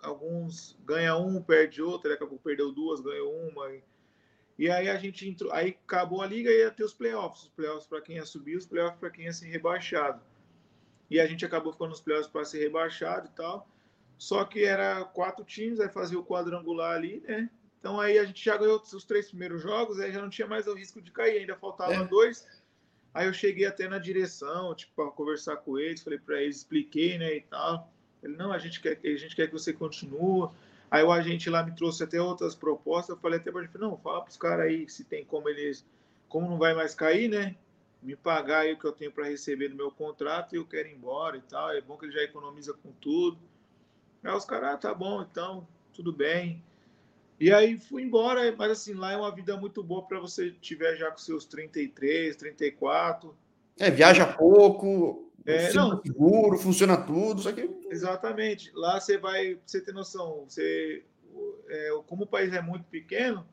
Alguns 0.00 0.78
ganha 0.86 1.16
um, 1.16 1.42
perde 1.42 1.82
outro, 1.82 2.08
daqui 2.08 2.24
a 2.24 2.26
pouco 2.26 2.42
perdeu 2.42 2.72
duas, 2.72 3.02
ganhou 3.02 3.30
uma. 3.48 3.70
E, 3.70 3.82
e 4.58 4.70
aí 4.70 4.88
a 4.88 4.96
gente 4.96 5.28
entrou, 5.28 5.52
aí 5.52 5.76
acabou 5.84 6.22
a 6.22 6.26
liga 6.26 6.50
e 6.50 6.60
ia 6.60 6.70
ter 6.70 6.84
os 6.84 6.94
playoffs. 6.94 7.42
Os 7.42 7.48
playoffs 7.50 7.86
para 7.86 8.00
quem 8.00 8.16
ia 8.16 8.24
subir, 8.24 8.56
os 8.56 8.64
playoffs 8.64 8.98
para 8.98 9.10
quem 9.10 9.26
ia 9.26 9.32
ser 9.34 9.48
rebaixado. 9.48 10.22
E 11.10 11.20
a 11.20 11.26
gente 11.26 11.44
acabou 11.44 11.72
ficando 11.74 11.90
nos 11.90 12.00
playoffs 12.00 12.30
para 12.30 12.44
ser 12.46 12.58
rebaixado 12.60 13.28
e 13.28 13.36
tal. 13.36 13.68
Só 14.16 14.42
que 14.44 14.64
era 14.64 15.04
quatro 15.04 15.44
times, 15.44 15.78
aí 15.78 15.90
fazia 15.90 16.18
o 16.18 16.24
quadrangular 16.24 16.96
ali, 16.96 17.22
né? 17.28 17.50
Então 17.78 18.00
aí 18.00 18.18
a 18.18 18.24
gente 18.24 18.42
já 18.42 18.56
ganhou 18.56 18.80
os 18.80 19.04
três 19.04 19.28
primeiros 19.28 19.60
jogos, 19.62 20.00
aí 20.00 20.10
já 20.10 20.22
não 20.22 20.30
tinha 20.30 20.48
mais 20.48 20.66
o 20.66 20.74
risco 20.74 21.02
de 21.02 21.10
cair, 21.10 21.40
ainda 21.40 21.54
faltava 21.54 21.92
é. 21.92 22.04
dois. 22.04 22.46
Aí 23.16 23.26
eu 23.26 23.32
cheguei 23.32 23.64
até 23.64 23.88
na 23.88 23.98
direção, 23.98 24.74
tipo, 24.74 24.92
para 24.94 25.10
conversar 25.10 25.56
com 25.56 25.78
eles, 25.78 26.02
falei 26.02 26.18
para 26.18 26.42
eles, 26.42 26.58
expliquei, 26.58 27.16
né, 27.16 27.36
e 27.36 27.40
tal. 27.40 27.90
Ele, 28.22 28.36
não, 28.36 28.52
a 28.52 28.58
gente 28.58 28.78
quer, 28.78 29.00
a 29.02 29.16
gente 29.16 29.34
quer 29.34 29.46
que 29.46 29.54
você 29.54 29.72
continue. 29.72 30.50
Aí 30.90 31.02
o 31.02 31.10
agente 31.10 31.48
lá 31.48 31.62
me 31.62 31.74
trouxe 31.74 32.04
até 32.04 32.20
outras 32.20 32.54
propostas, 32.54 33.16
eu 33.16 33.22
falei 33.22 33.38
até 33.38 33.50
para 33.50 33.62
ele, 33.62 33.70
não, 33.78 33.96
fala 33.96 34.20
para 34.20 34.30
os 34.30 34.36
caras 34.36 34.66
aí 34.66 34.86
se 34.86 35.02
tem 35.02 35.24
como 35.24 35.48
eles, 35.48 35.82
como 36.28 36.46
não 36.46 36.58
vai 36.58 36.74
mais 36.74 36.94
cair, 36.94 37.30
né, 37.30 37.56
me 38.02 38.14
pagar 38.14 38.60
aí 38.60 38.74
o 38.74 38.78
que 38.78 38.84
eu 38.84 38.92
tenho 38.92 39.10
para 39.10 39.24
receber 39.24 39.70
do 39.70 39.76
meu 39.76 39.90
contrato 39.90 40.54
e 40.54 40.58
eu 40.58 40.66
quero 40.66 40.86
ir 40.86 40.92
embora 40.92 41.38
e 41.38 41.40
tal. 41.40 41.70
É 41.70 41.80
bom 41.80 41.96
que 41.96 42.04
ele 42.04 42.12
já 42.12 42.22
economiza 42.22 42.74
com 42.74 42.92
tudo. 43.00 43.38
Aí 44.22 44.30
os 44.30 44.44
caras, 44.44 44.74
ah, 44.74 44.76
tá 44.76 44.92
bom, 44.92 45.22
então, 45.22 45.66
tudo 45.94 46.12
bem. 46.12 46.62
E 47.38 47.52
aí 47.52 47.78
fui 47.78 48.02
embora, 48.02 48.54
mas 48.56 48.70
assim, 48.70 48.94
lá 48.94 49.12
é 49.12 49.16
uma 49.16 49.34
vida 49.34 49.56
muito 49.56 49.82
boa 49.82 50.06
para 50.06 50.18
você 50.18 50.50
tiver 50.52 50.96
já 50.96 51.10
com 51.10 51.18
seus 51.18 51.44
33, 51.44 52.34
34. 52.34 53.36
É, 53.78 53.90
viaja 53.90 54.26
pouco, 54.26 55.30
é, 55.44 55.72
não, 55.74 56.02
seguro, 56.02 56.58
funciona 56.58 56.96
tudo, 56.96 57.42
só 57.42 57.52
que... 57.52 57.70
Exatamente. 57.90 58.72
Lá 58.74 58.98
você 58.98 59.18
vai, 59.18 59.60
você 59.64 59.80
ter 59.82 59.92
noção, 59.92 60.44
você, 60.48 61.04
é, 61.68 61.90
como 62.06 62.24
o 62.24 62.26
país 62.26 62.52
é 62.54 62.62
muito 62.62 62.86
pequeno, 62.86 63.46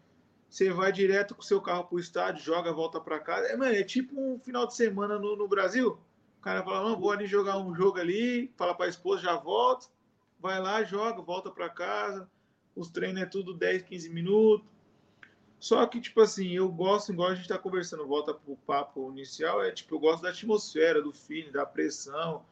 você 0.50 0.72
vai 0.72 0.92
direto 0.92 1.36
com 1.36 1.42
o 1.42 1.46
seu 1.46 1.62
carro 1.62 1.84
para 1.84 1.96
o 1.96 2.00
estádio, 2.00 2.44
joga, 2.44 2.72
volta 2.72 3.02
para 3.02 3.20
casa. 3.20 3.48
É, 3.48 3.58
mano, 3.58 3.76
é 3.76 3.84
tipo 3.84 4.20
um 4.20 4.40
final 4.40 4.66
de 4.66 4.76
semana 4.76 5.20
no, 5.20 5.36
no 5.36 5.48
Brasil. 5.48 6.00
O 6.40 6.42
cara 6.42 6.64
fala, 6.64 6.90
não, 6.90 7.00
vou 7.00 7.12
ali 7.12 7.28
jogar 7.28 7.58
um 7.58 7.76
jogo 7.76 8.00
ali, 8.00 8.52
fala 8.56 8.74
para 8.74 8.86
a 8.86 8.90
esposa, 8.90 9.22
já 9.22 9.36
volto. 9.36 9.92
Vai 10.40 10.60
lá, 10.60 10.84
joga, 10.84 11.22
volta 11.22 11.52
para 11.52 11.70
casa 11.70 12.30
os 12.76 12.90
treinos 12.90 13.22
é 13.22 13.26
tudo 13.26 13.54
10, 13.54 13.84
15 13.84 14.10
minutos. 14.10 14.66
Só 15.60 15.86
que, 15.86 16.02
tipo 16.02 16.20
assim, 16.20 16.50
eu 16.52 16.70
gosto, 16.70 17.14
igual 17.14 17.30
a 17.30 17.36
gente 17.36 17.48
tá 17.48 17.58
conversando, 17.58 18.06
volta 18.06 18.34
pro 18.34 18.58
papo 18.68 19.10
inicial, 19.12 19.64
é 19.64 19.72
tipo, 19.72 19.96
eu 19.96 20.00
gosto 20.00 20.24
da 20.24 20.30
atmosfera, 20.30 21.02
do 21.02 21.14
feeling, 21.14 21.52
da 21.52 21.66
pressão, 21.66 22.44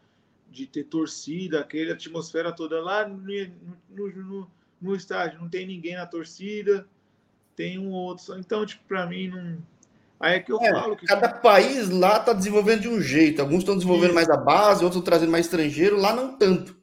de 0.50 0.66
ter 0.66 0.86
torcida, 0.86 1.60
aquela 1.60 1.92
atmosfera 1.92 2.54
toda 2.54 2.82
lá 2.82 3.06
no, 3.06 3.18
no, 3.90 4.08
no, 4.10 4.52
no 4.82 4.96
estádio, 4.96 5.42
não 5.42 5.50
tem 5.50 5.68
ninguém 5.68 5.96
na 5.96 6.06
torcida, 6.06 6.88
tem 7.54 7.78
um 7.78 7.92
outro. 7.92 8.38
Então, 8.40 8.66
tipo, 8.66 8.84
para 8.86 9.06
mim 9.06 9.28
não. 9.28 9.58
Aí 10.20 10.36
é 10.36 10.40
que 10.40 10.52
eu 10.52 10.62
é, 10.62 10.72
falo 10.72 10.96
que. 10.96 11.06
Cada 11.06 11.34
país 11.34 11.90
lá 11.90 12.20
tá 12.20 12.32
desenvolvendo 12.32 12.82
de 12.82 12.88
um 12.88 13.02
jeito. 13.02 13.42
Alguns 13.42 13.60
estão 13.60 13.76
desenvolvendo 13.76 14.14
mais 14.14 14.30
a 14.30 14.38
base, 14.38 14.84
outros 14.84 15.00
estão 15.00 15.02
trazendo 15.02 15.32
mais 15.32 15.48
estrangeiro, 15.48 15.98
lá 15.98 16.16
não 16.16 16.38
tanto. 16.38 16.80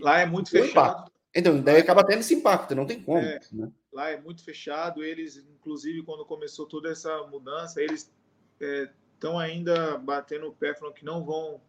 Lá 0.00 0.20
é 0.20 0.26
muito 0.26 0.50
fechado. 0.50 1.10
Então, 1.34 1.60
daí 1.60 1.78
acaba 1.78 2.04
tendo 2.04 2.20
esse 2.20 2.34
impacto, 2.34 2.74
não 2.74 2.86
tem 2.86 3.02
como. 3.02 3.18
É, 3.18 3.40
né? 3.52 3.72
Lá 3.92 4.10
é 4.10 4.20
muito 4.20 4.44
fechado. 4.44 5.02
Eles, 5.02 5.36
inclusive, 5.36 6.02
quando 6.02 6.24
começou 6.24 6.64
toda 6.66 6.90
essa 6.90 7.22
mudança, 7.26 7.82
eles 7.82 8.12
estão 8.60 9.40
é, 9.40 9.46
ainda 9.46 9.98
batendo 9.98 10.46
o 10.46 10.54
pé, 10.54 10.74
falando 10.74 10.94
que 10.94 11.04
não 11.04 11.24
vão. 11.24 11.60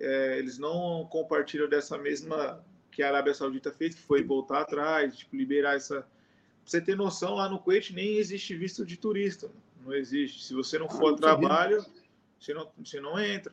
É, 0.00 0.38
eles 0.38 0.58
não 0.58 1.06
compartilham 1.10 1.68
dessa 1.68 1.98
mesma 1.98 2.64
que 2.90 3.02
a 3.02 3.08
Arábia 3.08 3.34
Saudita 3.34 3.70
fez, 3.70 3.94
que 3.94 4.00
foi 4.00 4.22
voltar 4.22 4.60
atrás, 4.62 5.16
tipo, 5.16 5.36
liberar 5.36 5.76
essa. 5.76 6.00
Pra 6.00 6.70
você 6.70 6.80
ter 6.80 6.96
noção, 6.96 7.34
lá 7.34 7.48
no 7.48 7.58
Kuwait 7.58 7.92
nem 7.92 8.16
existe 8.16 8.54
visto 8.54 8.86
de 8.86 8.96
turista. 8.96 9.50
Não 9.84 9.92
existe. 9.92 10.44
Se 10.44 10.54
você 10.54 10.78
não 10.78 10.88
for 10.88 11.12
ah, 11.12 11.14
a 11.14 11.18
trabalho, 11.18 11.84
você 12.40 12.54
não, 12.54 12.70
você 12.78 13.00
não 13.00 13.18
entra. 13.20 13.52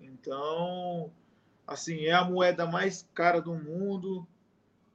Então, 0.00 1.12
assim, 1.66 2.04
é 2.04 2.12
a 2.12 2.24
moeda 2.24 2.66
mais 2.66 3.08
cara 3.14 3.40
do 3.40 3.54
mundo. 3.54 4.26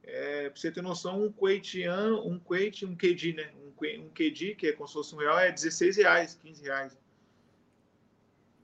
É, 0.02 0.50
pra 0.50 0.60
você 0.60 0.72
ter 0.72 0.82
noção, 0.82 1.24
um 1.24 1.32
Kuwaitiano, 1.32 2.26
um 2.26 2.38
Kuwait, 2.38 2.84
um 2.84 2.96
KD, 2.96 3.34
né? 3.34 3.50
Um, 3.56 4.04
um 4.04 4.08
KD, 4.10 4.54
que 4.56 4.68
é 4.68 4.72
como 4.72 4.88
se 4.88 4.94
fosse 4.94 5.14
um 5.14 5.18
real, 5.18 5.38
é 5.38 5.52
16 5.52 5.96
reais, 5.96 6.38
15 6.42 6.62
reais. 6.62 6.98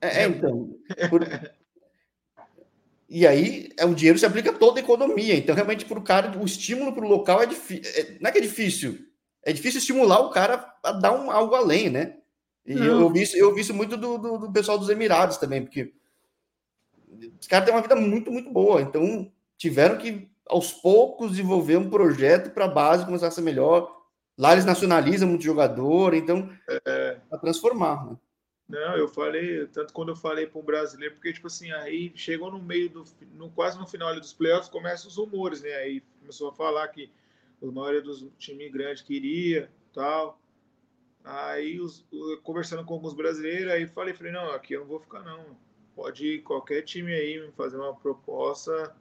É, 0.00 0.22
é 0.22 0.26
então. 0.26 0.76
Por... 1.08 1.22
E 3.08 3.26
aí, 3.26 3.70
é, 3.78 3.84
o 3.84 3.94
dinheiro 3.94 4.18
se 4.18 4.26
aplica 4.26 4.50
a 4.50 4.54
toda 4.54 4.80
a 4.80 4.82
economia. 4.82 5.34
Então, 5.34 5.54
realmente, 5.54 5.84
para 5.84 5.98
o 5.98 6.02
cara, 6.02 6.36
o 6.38 6.44
estímulo 6.44 6.92
para 6.92 7.04
o 7.04 7.08
local 7.08 7.40
é 7.42 7.46
difícil. 7.46 7.92
É, 7.94 8.18
não 8.20 8.28
é 8.28 8.32
que 8.32 8.38
é 8.38 8.42
difícil. 8.42 8.98
É 9.44 9.52
difícil 9.52 9.78
estimular 9.78 10.18
o 10.20 10.30
cara 10.30 10.74
a 10.82 10.92
dar 10.92 11.12
um, 11.12 11.30
algo 11.30 11.54
além, 11.54 11.88
né? 11.88 12.16
E 12.66 12.72
eu, 12.72 13.00
eu, 13.00 13.10
vi 13.12 13.22
isso, 13.22 13.36
eu 13.36 13.54
vi 13.54 13.60
isso 13.60 13.72
muito 13.72 13.96
do, 13.96 14.18
do, 14.18 14.38
do 14.38 14.52
pessoal 14.52 14.76
dos 14.76 14.88
Emirados 14.88 15.36
também, 15.36 15.62
porque 15.62 15.94
os 17.40 17.46
caras 17.46 17.66
têm 17.66 17.74
uma 17.74 17.82
vida 17.82 17.96
muito, 17.96 18.30
muito 18.30 18.50
boa. 18.50 18.80
Então, 18.80 19.30
tiveram 19.56 19.98
que, 19.98 20.28
aos 20.46 20.72
poucos, 20.72 21.30
desenvolver 21.30 21.76
um 21.76 21.90
projeto 21.90 22.50
para 22.50 22.66
a 22.66 22.68
base 22.68 23.04
começar 23.04 23.28
a 23.28 23.30
ser 23.30 23.42
melhor. 23.42 23.94
Lá 24.36 24.52
eles 24.52 24.64
nacionalizam 24.64 25.28
muito 25.28 25.44
jogador, 25.44 26.14
então, 26.14 26.50
é... 26.68 27.18
para 27.28 27.38
transformar. 27.38 28.06
Né? 28.06 28.16
Não, 28.68 28.96
eu 28.96 29.08
falei, 29.08 29.66
tanto 29.68 29.92
quando 29.92 30.10
eu 30.10 30.16
falei 30.16 30.46
para 30.46 30.60
um 30.60 30.64
brasileiro, 30.64 31.14
porque, 31.14 31.32
tipo 31.32 31.46
assim, 31.46 31.70
aí 31.72 32.12
chegou 32.16 32.50
no 32.50 32.60
meio 32.60 32.90
do, 32.90 33.04
no, 33.32 33.50
quase 33.50 33.78
no 33.78 33.86
final 33.86 34.14
dos 34.14 34.32
playoffs, 34.32 34.68
começam 34.68 35.08
os 35.08 35.16
rumores, 35.16 35.62
né? 35.62 35.72
Aí 35.74 36.02
começou 36.20 36.50
a 36.50 36.52
falar 36.52 36.88
que 36.88 37.10
a 37.62 37.66
maioria 37.66 38.02
dos 38.02 38.26
times 38.38 38.72
grandes 38.72 39.02
queria, 39.02 39.70
tal. 39.94 40.38
Aí, 41.24 41.80
os, 41.80 42.04
conversando 42.42 42.84
com 42.84 42.94
alguns 42.94 43.14
brasileiros, 43.14 43.72
aí 43.72 43.86
falei, 43.86 44.14
falei, 44.14 44.32
não, 44.32 44.50
aqui 44.50 44.74
eu 44.74 44.80
não 44.80 44.86
vou 44.86 45.00
ficar, 45.00 45.22
não 45.22 45.56
pode 45.96 46.40
qualquer 46.40 46.82
time 46.82 47.12
aí 47.12 47.40
me 47.40 47.50
fazer 47.52 47.78
uma 47.78 47.94
proposta. 47.96 48.94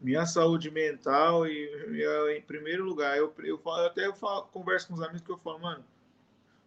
Minha 0.00 0.26
saúde 0.26 0.70
mental 0.70 1.46
e, 1.46 1.66
e 1.90 2.36
em 2.36 2.42
primeiro 2.42 2.84
lugar, 2.84 3.16
eu, 3.16 3.34
eu, 3.42 3.58
falo, 3.58 3.86
até 3.86 4.06
eu 4.06 4.14
falo, 4.14 4.42
converso 4.52 4.88
com 4.88 4.94
os 4.94 5.00
amigos 5.00 5.22
que 5.22 5.30
eu 5.30 5.38
falo, 5.38 5.60
mano, 5.60 5.82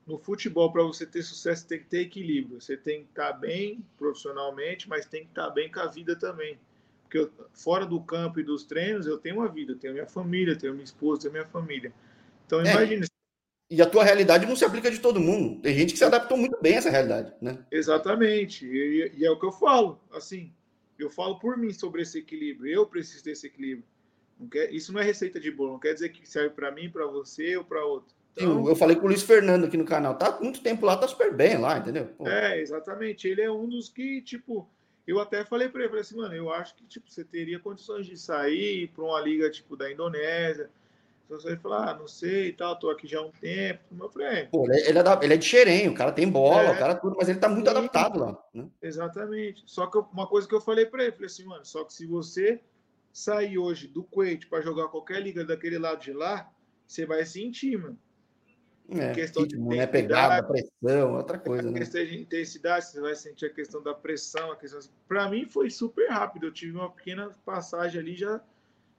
no 0.08 0.18
futebol, 0.18 0.72
para 0.72 0.82
você 0.82 1.06
ter 1.06 1.22
sucesso, 1.22 1.68
tem 1.68 1.80
que 1.80 1.86
ter 1.86 2.00
equilíbrio. 2.00 2.60
Você 2.60 2.76
tem 2.76 3.04
que 3.04 3.10
estar 3.10 3.34
tá 3.34 3.38
bem 3.38 3.86
profissionalmente, 3.98 4.90
mas 4.90 5.06
tem 5.06 5.24
que 5.24 5.30
estar 5.30 5.48
tá 5.48 5.50
bem 5.52 5.72
com 5.72 5.82
a 5.82 5.86
vida 5.86 6.16
também. 6.16 6.58
Porque 7.04 7.20
eu, 7.20 7.32
fora 7.54 7.86
do 7.86 8.02
campo 8.02 8.40
e 8.40 8.44
dos 8.44 8.64
treinos, 8.64 9.06
eu 9.06 9.18
tenho 9.18 9.36
uma 9.36 9.48
vida, 9.48 9.74
eu 9.74 9.78
tenho 9.78 9.94
minha 9.94 10.08
família, 10.08 10.58
tenho 10.58 10.74
minha 10.74 10.84
esposa, 10.84 11.24
tenho 11.24 11.34
minha 11.34 11.46
família. 11.46 11.94
Então, 12.46 12.62
é. 12.62 12.72
imagine, 12.72 13.06
e 13.70 13.82
a 13.82 13.86
tua 13.86 14.04
realidade 14.04 14.46
não 14.46 14.56
se 14.56 14.64
aplica 14.64 14.90
de 14.90 15.00
todo 15.00 15.20
mundo. 15.20 15.62
Tem 15.62 15.76
gente 15.76 15.92
que 15.92 16.00
se 16.00 16.06
adaptou 16.06 16.38
muito 16.38 16.58
bem 16.62 16.76
a 16.76 16.78
essa 16.78 16.90
realidade, 16.90 17.34
né? 17.42 17.60
Exatamente. 17.70 18.66
E, 18.66 19.12
e, 19.18 19.26
é 19.26 19.32
o 19.32 19.38
que 19.38 19.46
eu 19.46 19.52
falo. 19.52 20.00
Assim, 20.12 20.54
eu 20.98 21.10
falo 21.10 21.38
por 21.38 21.58
mim 21.58 21.74
sobre 21.74 22.02
esse 22.02 22.20
equilíbrio. 22.20 22.72
Eu 22.72 22.86
preciso 22.86 23.24
desse 23.24 23.48
equilíbrio. 23.48 23.84
Não 24.40 24.48
quer, 24.48 24.74
isso 24.74 24.94
não 24.94 25.02
é 25.02 25.04
receita 25.04 25.40
de 25.40 25.52
bolo. 25.52 25.74
Não 25.74 25.80
quer 25.80 25.94
dizer 25.94 26.10
que 26.10 26.28
serve 26.28 26.52
para 26.52 26.72
mim, 26.72 26.90
para 26.90 27.06
você 27.08 27.58
ou 27.58 27.64
para 27.64 27.84
outro. 27.86 28.16
Então, 28.34 28.64
Sim, 28.64 28.70
eu 28.70 28.76
falei 28.76 28.96
com 28.96 29.06
o 29.06 29.08
Luiz 29.08 29.24
Fernando 29.24 29.66
aqui 29.66 29.76
no 29.76 29.84
canal, 29.84 30.16
tá 30.16 30.40
muito 30.40 30.62
tempo 30.62 30.86
lá, 30.86 30.96
tá 30.96 31.08
super 31.08 31.34
bem 31.34 31.58
lá, 31.58 31.80
entendeu? 31.80 32.06
Pô. 32.18 32.28
É, 32.28 32.62
exatamente. 32.62 33.28
Ele 33.28 33.42
é 33.42 33.52
um 33.52 33.68
dos 33.68 33.90
que, 33.90 34.22
tipo, 34.22 34.70
eu 35.08 35.20
até 35.20 35.44
falei 35.44 35.68
para 35.68 35.82
ele, 35.82 35.90
falei 35.90 36.02
assim, 36.02 36.18
mano, 36.18 36.36
eu 36.36 36.52
acho 36.52 36.76
que 36.76 36.86
tipo, 36.86 37.10
você 37.10 37.24
teria 37.24 37.60
condições 37.60 38.06
de 38.06 38.16
sair 38.16 38.90
para 38.90 39.04
uma 39.04 39.20
liga 39.20 39.50
tipo 39.50 39.76
da 39.76 39.92
Indonésia. 39.92 40.70
Se 41.28 41.34
você 41.34 41.58
falar, 41.58 41.90
ah, 41.90 41.94
não 41.94 42.08
sei 42.08 42.48
e 42.48 42.54
tal, 42.54 42.80
tô 42.80 42.90
aqui 42.90 43.06
já 43.06 43.20
há 43.20 43.22
um 43.22 43.32
tempo. 43.32 43.84
Eu 44.00 44.10
falei, 44.10 44.28
é. 44.28 44.46
Pô, 44.46 44.64
ele 44.72 44.98
é, 44.98 45.04
da, 45.04 45.20
ele 45.22 45.34
é 45.34 45.38
de 45.38 45.46
xerém, 45.46 45.90
o 45.90 45.94
cara 45.94 46.14
tem 46.14 46.30
bola, 46.30 46.70
é, 46.70 46.72
o 46.72 46.80
cara 46.80 46.96
tudo, 46.96 47.18
mas 47.18 47.28
ele 47.28 47.38
tá 47.38 47.50
muito 47.50 47.70
sim, 47.70 47.76
adaptado 47.76 48.18
lá. 48.18 48.42
Né? 48.54 48.66
Exatamente. 48.82 49.62
Só 49.66 49.88
que 49.88 49.98
eu, 49.98 50.08
uma 50.14 50.26
coisa 50.26 50.48
que 50.48 50.56
eu 50.56 50.62
falei 50.62 50.86
para 50.86 51.04
ele, 51.04 51.12
falei 51.12 51.26
assim, 51.26 51.44
mano, 51.44 51.66
só 51.66 51.84
que 51.84 51.94
se 51.94 52.06
você 52.06 52.62
sair 53.12 53.58
hoje 53.58 53.90
do 53.90 54.04
Kuwait 54.04 54.48
para 54.48 54.62
jogar 54.62 54.88
qualquer 54.88 55.22
liga 55.22 55.44
daquele 55.44 55.78
lado 55.78 56.02
de 56.02 56.14
lá, 56.14 56.50
você 56.88 57.06
vai 57.06 57.26
sentir, 57.26 57.78
mano. 57.78 58.00
É, 58.90 59.12
questão 59.12 59.44
ritmo, 59.44 59.70
de 59.70 59.78
né? 59.78 59.86
Pegada, 59.86 60.48
pressão, 60.48 61.18
outra 61.18 61.38
coisa, 61.38 61.68
a 61.68 61.72
né? 61.72 61.80
questão 61.80 62.06
de 62.06 62.22
intensidade, 62.22 62.86
você 62.86 63.02
vai 63.02 63.16
sentir 63.16 63.48
a 63.48 63.50
questão 63.50 63.84
da 63.84 63.94
pressão, 63.94 64.50
a 64.50 64.56
questão... 64.56 64.80
Para 65.06 65.30
mim 65.30 65.46
foi 65.46 65.70
super 65.70 66.10
rápido, 66.10 66.46
eu 66.46 66.54
tive 66.54 66.78
uma 66.78 66.90
pequena 66.90 67.30
passagem 67.46 68.00
ali, 68.00 68.16
já 68.16 68.40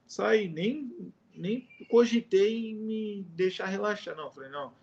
saí, 0.05 0.47
nem, 0.47 1.11
nem 1.35 1.67
cogitei 1.89 2.71
em 2.71 2.75
me 2.75 3.25
deixar 3.35 3.65
relaxar, 3.65 4.15
não, 4.15 4.31
falei, 4.31 4.49
não. 4.49 4.73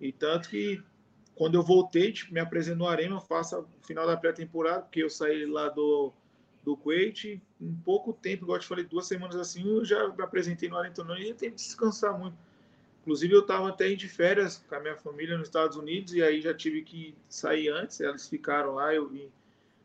E 0.00 0.12
tanto 0.12 0.48
que 0.48 0.82
quando 1.34 1.54
eu 1.54 1.62
voltei, 1.62 2.12
tipo, 2.12 2.32
me 2.32 2.40
apresentei 2.40 2.78
no 2.78 2.86
Arena, 2.86 3.20
faço 3.20 3.60
o 3.60 3.86
final 3.86 4.06
da 4.06 4.16
pré-temporada, 4.16 4.82
porque 4.82 5.02
eu 5.02 5.10
saí 5.10 5.46
lá 5.46 5.68
do, 5.68 6.12
do 6.64 6.76
Kuwait, 6.76 7.40
em 7.60 7.74
pouco 7.84 8.12
tempo, 8.12 8.44
igual 8.44 8.56
eu 8.56 8.62
te 8.62 8.66
falei, 8.66 8.84
duas 8.84 9.06
semanas 9.06 9.36
assim, 9.36 9.66
eu 9.66 9.84
já 9.84 10.08
me 10.08 10.22
apresentei 10.22 10.68
no 10.68 10.76
Arena, 10.76 10.92
então 10.92 11.16
e 11.16 11.34
tenho 11.34 11.52
que 11.52 11.58
descansar 11.58 12.18
muito 12.18 12.36
Inclusive, 13.02 13.34
eu 13.34 13.40
estava 13.40 13.68
até 13.68 13.92
de 13.94 14.08
férias 14.08 14.64
com 14.68 14.76
a 14.76 14.80
minha 14.80 14.96
família 14.96 15.36
nos 15.36 15.48
Estados 15.48 15.76
Unidos 15.76 16.14
e 16.14 16.22
aí 16.22 16.40
já 16.40 16.54
tive 16.54 16.82
que 16.82 17.14
sair 17.28 17.68
antes. 17.68 17.98
Eles 17.98 18.28
ficaram 18.28 18.74
lá, 18.74 18.94
eu 18.94 19.08
vim, 19.08 19.28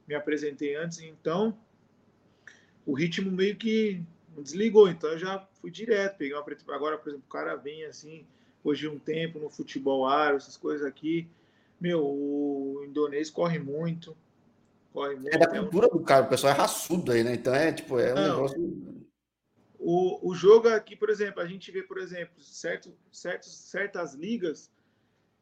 me 0.07 0.13
apresentei 0.13 0.75
antes. 0.75 0.99
Então, 0.99 1.57
o 2.86 2.93
ritmo 2.93 3.31
meio 3.31 3.55
que 3.55 4.03
desligou. 4.38 4.88
Então, 4.88 5.10
eu 5.10 5.17
já 5.17 5.46
fui 5.67 5.71
direto. 5.71 6.17
Peguei 6.17 6.34
uma 6.34 6.45
Agora, 6.75 6.97
por 6.97 7.10
exemplo, 7.10 7.25
o 7.27 7.32
cara 7.32 7.56
vem 7.56 7.84
assim, 7.86 8.25
hoje 8.63 8.88
um 8.88 8.97
tempo 8.97 9.39
no 9.39 9.49
futebol 9.49 10.08
árabe, 10.08 10.38
essas 10.38 10.58
coisas 10.58 10.86
aqui. 10.86 11.27
Meu, 11.80 12.03
o 12.06 12.84
indonês 12.86 13.30
corre 13.30 13.60
muito. 13.60 14.15
Corre 14.93 15.15
muito. 15.15 15.36
É 15.36 15.38
da 15.38 15.47
cultura 15.47 15.88
é 15.88 15.89
um... 15.93 15.97
do 15.97 16.03
cara, 16.03 16.25
o 16.25 16.30
pessoal 16.30 16.53
é 16.53 16.58
raçudo 16.58 17.12
aí, 17.12 17.23
né? 17.23 17.34
Então, 17.34 17.53
é 17.53 17.71
tipo, 17.71 17.99
é 17.99 18.13
um 18.13 18.15
Não, 18.15 18.36
negócio 18.36 18.97
o, 19.80 20.32
o 20.32 20.36
jogo 20.36 20.67
aqui, 20.67 20.95
por 20.95 21.10
exemplo, 21.10 21.41
a 21.41 21.45
gente 21.45 21.71
vê, 21.71 21.84
por 21.84 21.97
exemplo, 21.97 22.41
certo, 22.41 22.91
certos, 23.12 23.56
certas 23.56 24.15
ligas, 24.15 24.69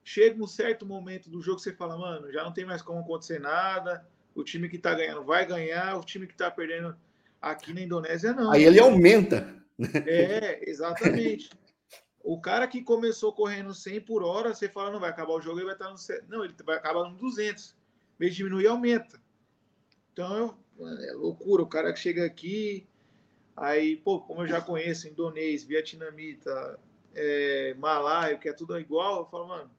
chega 0.03 0.43
um 0.43 0.45
certo 0.45 0.85
momento 0.85 1.29
do 1.31 1.41
jogo 1.41 1.57
que 1.57 1.63
você 1.63 1.73
fala, 1.73 1.97
mano, 1.97 2.31
já 2.31 2.43
não 2.43 2.51
tem 2.51 2.65
mais 2.65 2.81
como 2.81 2.99
acontecer 2.99 3.39
nada, 3.39 4.05
o 4.35 4.43
time 4.43 4.69
que 4.69 4.77
tá 4.77 4.93
ganhando 4.93 5.23
vai 5.23 5.45
ganhar, 5.47 5.97
o 5.97 6.03
time 6.03 6.27
que 6.27 6.35
tá 6.35 6.51
perdendo 6.51 6.95
aqui 7.41 7.73
na 7.73 7.81
Indonésia 7.81 8.33
não. 8.33 8.51
Aí 8.51 8.65
ele 8.65 8.79
aumenta. 8.79 9.64
É, 10.05 10.61
exatamente. 10.69 11.49
o 12.23 12.39
cara 12.39 12.67
que 12.67 12.81
começou 12.81 13.33
correndo 13.33 13.73
100 13.73 14.01
por 14.01 14.23
hora, 14.23 14.53
você 14.53 14.69
fala, 14.69 14.91
não 14.91 14.99
vai 14.99 15.09
acabar 15.09 15.33
o 15.33 15.41
jogo, 15.41 15.59
ele 15.59 15.65
vai 15.65 15.75
estar 15.75 15.89
no. 15.89 15.97
Não, 16.29 16.43
ele 16.43 16.55
vai 16.63 16.77
acabar 16.77 17.09
no 17.09 17.15
200. 17.17 17.71
Em 17.71 17.75
vez 18.19 18.31
de 18.31 18.37
diminuir, 18.37 18.67
aumenta. 18.67 19.19
Então, 20.13 20.57
é 20.79 21.13
loucura. 21.13 21.63
O 21.63 21.67
cara 21.67 21.91
que 21.91 21.99
chega 21.99 22.25
aqui, 22.25 22.87
Aí, 23.55 23.95
pô, 23.95 24.19
como 24.19 24.41
eu 24.41 24.47
já 24.47 24.59
conheço 24.59 25.07
indonês, 25.07 25.63
vietnamita, 25.63 26.77
é, 27.13 27.73
malaio, 27.75 28.37
que 28.37 28.49
é 28.49 28.53
tudo 28.53 28.77
igual, 28.77 29.19
eu 29.19 29.25
falo, 29.27 29.47
mano, 29.47 29.71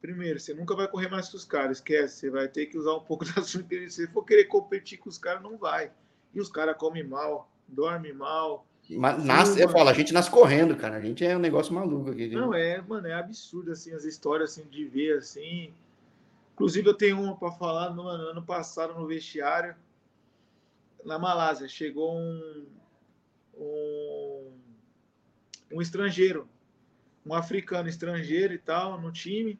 primeiro, 0.00 0.38
você 0.38 0.54
nunca 0.54 0.76
vai 0.76 0.86
correr 0.86 1.08
mais 1.08 1.28
que 1.28 1.34
os 1.34 1.44
caras, 1.44 1.78
esquece, 1.78 2.20
você 2.20 2.30
vai 2.30 2.46
ter 2.46 2.66
que 2.66 2.78
usar 2.78 2.94
um 2.94 3.02
pouco 3.02 3.24
da 3.34 3.42
sua 3.42 3.62
inteligência. 3.62 4.06
Se 4.06 4.12
for 4.12 4.24
querer 4.24 4.44
competir 4.44 4.98
com 4.98 5.08
os 5.08 5.18
caras, 5.18 5.42
não 5.42 5.58
vai. 5.58 5.92
E 6.32 6.40
os 6.40 6.48
caras 6.48 6.76
comem 6.76 7.02
mal, 7.02 7.50
dormem 7.66 8.12
mal. 8.12 8.64
Mas 8.96 9.24
nasce, 9.24 9.60
eu 9.60 9.68
falo, 9.68 9.88
a 9.88 9.92
gente 9.92 10.12
nasce 10.12 10.30
correndo, 10.30 10.76
cara. 10.76 10.96
A 10.96 11.00
gente 11.00 11.24
é 11.24 11.36
um 11.36 11.40
negócio 11.40 11.72
maluco 11.72 12.10
aqui. 12.10 12.28
Não, 12.28 12.52
é, 12.52 12.80
mano, 12.82 13.06
é 13.06 13.14
absurdo, 13.14 13.72
assim, 13.72 13.92
as 13.92 14.04
histórias, 14.04 14.50
assim, 14.50 14.68
de 14.68 14.84
ver, 14.84 15.18
assim. 15.18 15.72
Inclusive, 16.54 16.88
eu 16.88 16.94
tenho 16.94 17.20
uma 17.20 17.36
para 17.36 17.52
falar, 17.52 17.94
no 17.94 18.06
ano 18.06 18.42
passado, 18.42 18.94
no 18.94 19.06
vestiário, 19.06 19.74
na 21.04 21.18
Malásia, 21.18 21.68
chegou 21.68 22.14
um, 22.14 22.66
um, 23.56 24.52
um 25.72 25.80
estrangeiro, 25.80 26.48
um 27.24 27.32
africano 27.32 27.88
estrangeiro 27.88 28.52
e 28.52 28.58
tal, 28.58 29.00
no 29.00 29.12
time. 29.12 29.58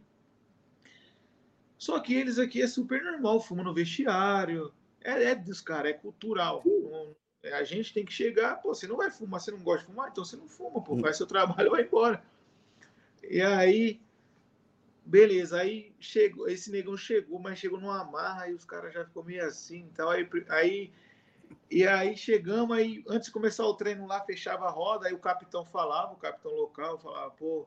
Só 1.78 1.98
que 2.00 2.14
eles 2.14 2.38
aqui 2.38 2.60
é 2.60 2.66
super 2.66 3.02
normal, 3.02 3.40
fumam 3.40 3.64
no 3.64 3.72
vestiário. 3.72 4.72
É, 5.02 5.24
é 5.24 5.34
dos 5.34 5.60
caras, 5.60 5.92
é 5.92 5.94
cultural. 5.94 6.62
É, 6.66 7.06
a 7.44 7.64
gente 7.64 7.92
tem 7.94 8.04
que 8.04 8.12
chegar, 8.12 8.56
pô, 8.56 8.74
você 8.74 8.86
não 8.86 8.96
vai 8.96 9.10
fumar, 9.10 9.40
você 9.40 9.50
não 9.50 9.60
gosta 9.60 9.86
de 9.86 9.92
fumar, 9.92 10.10
então 10.10 10.24
você 10.24 10.36
não 10.36 10.48
fuma, 10.48 10.82
pô, 10.82 10.98
faz 10.98 11.16
seu 11.16 11.26
trabalho 11.28 11.68
e 11.68 11.70
vai 11.70 11.82
embora. 11.82 12.22
E 13.22 13.40
aí, 13.40 14.00
beleza, 15.04 15.60
aí 15.60 15.92
chegou, 15.98 16.48
esse 16.48 16.70
negão 16.70 16.96
chegou, 16.96 17.38
mas 17.38 17.58
chegou 17.58 17.80
numa 17.80 18.04
marra 18.04 18.48
e 18.48 18.54
os 18.54 18.64
caras 18.64 18.92
já 18.92 19.04
ficou 19.04 19.24
meio 19.24 19.44
assim, 19.46 19.88
então 19.90 20.10
aí, 20.10 20.28
aí 20.48 20.92
e 21.70 21.86
aí 21.86 22.16
chegamos, 22.16 22.76
aí 22.76 23.04
antes 23.08 23.26
de 23.26 23.32
começar 23.32 23.64
o 23.64 23.74
treino 23.74 24.06
lá, 24.06 24.20
fechava 24.20 24.66
a 24.66 24.70
roda, 24.70 25.06
aí 25.06 25.14
o 25.14 25.18
capitão 25.18 25.64
falava, 25.64 26.12
o 26.12 26.16
capitão 26.16 26.52
local 26.52 26.98
falava, 26.98 27.30
pô, 27.30 27.66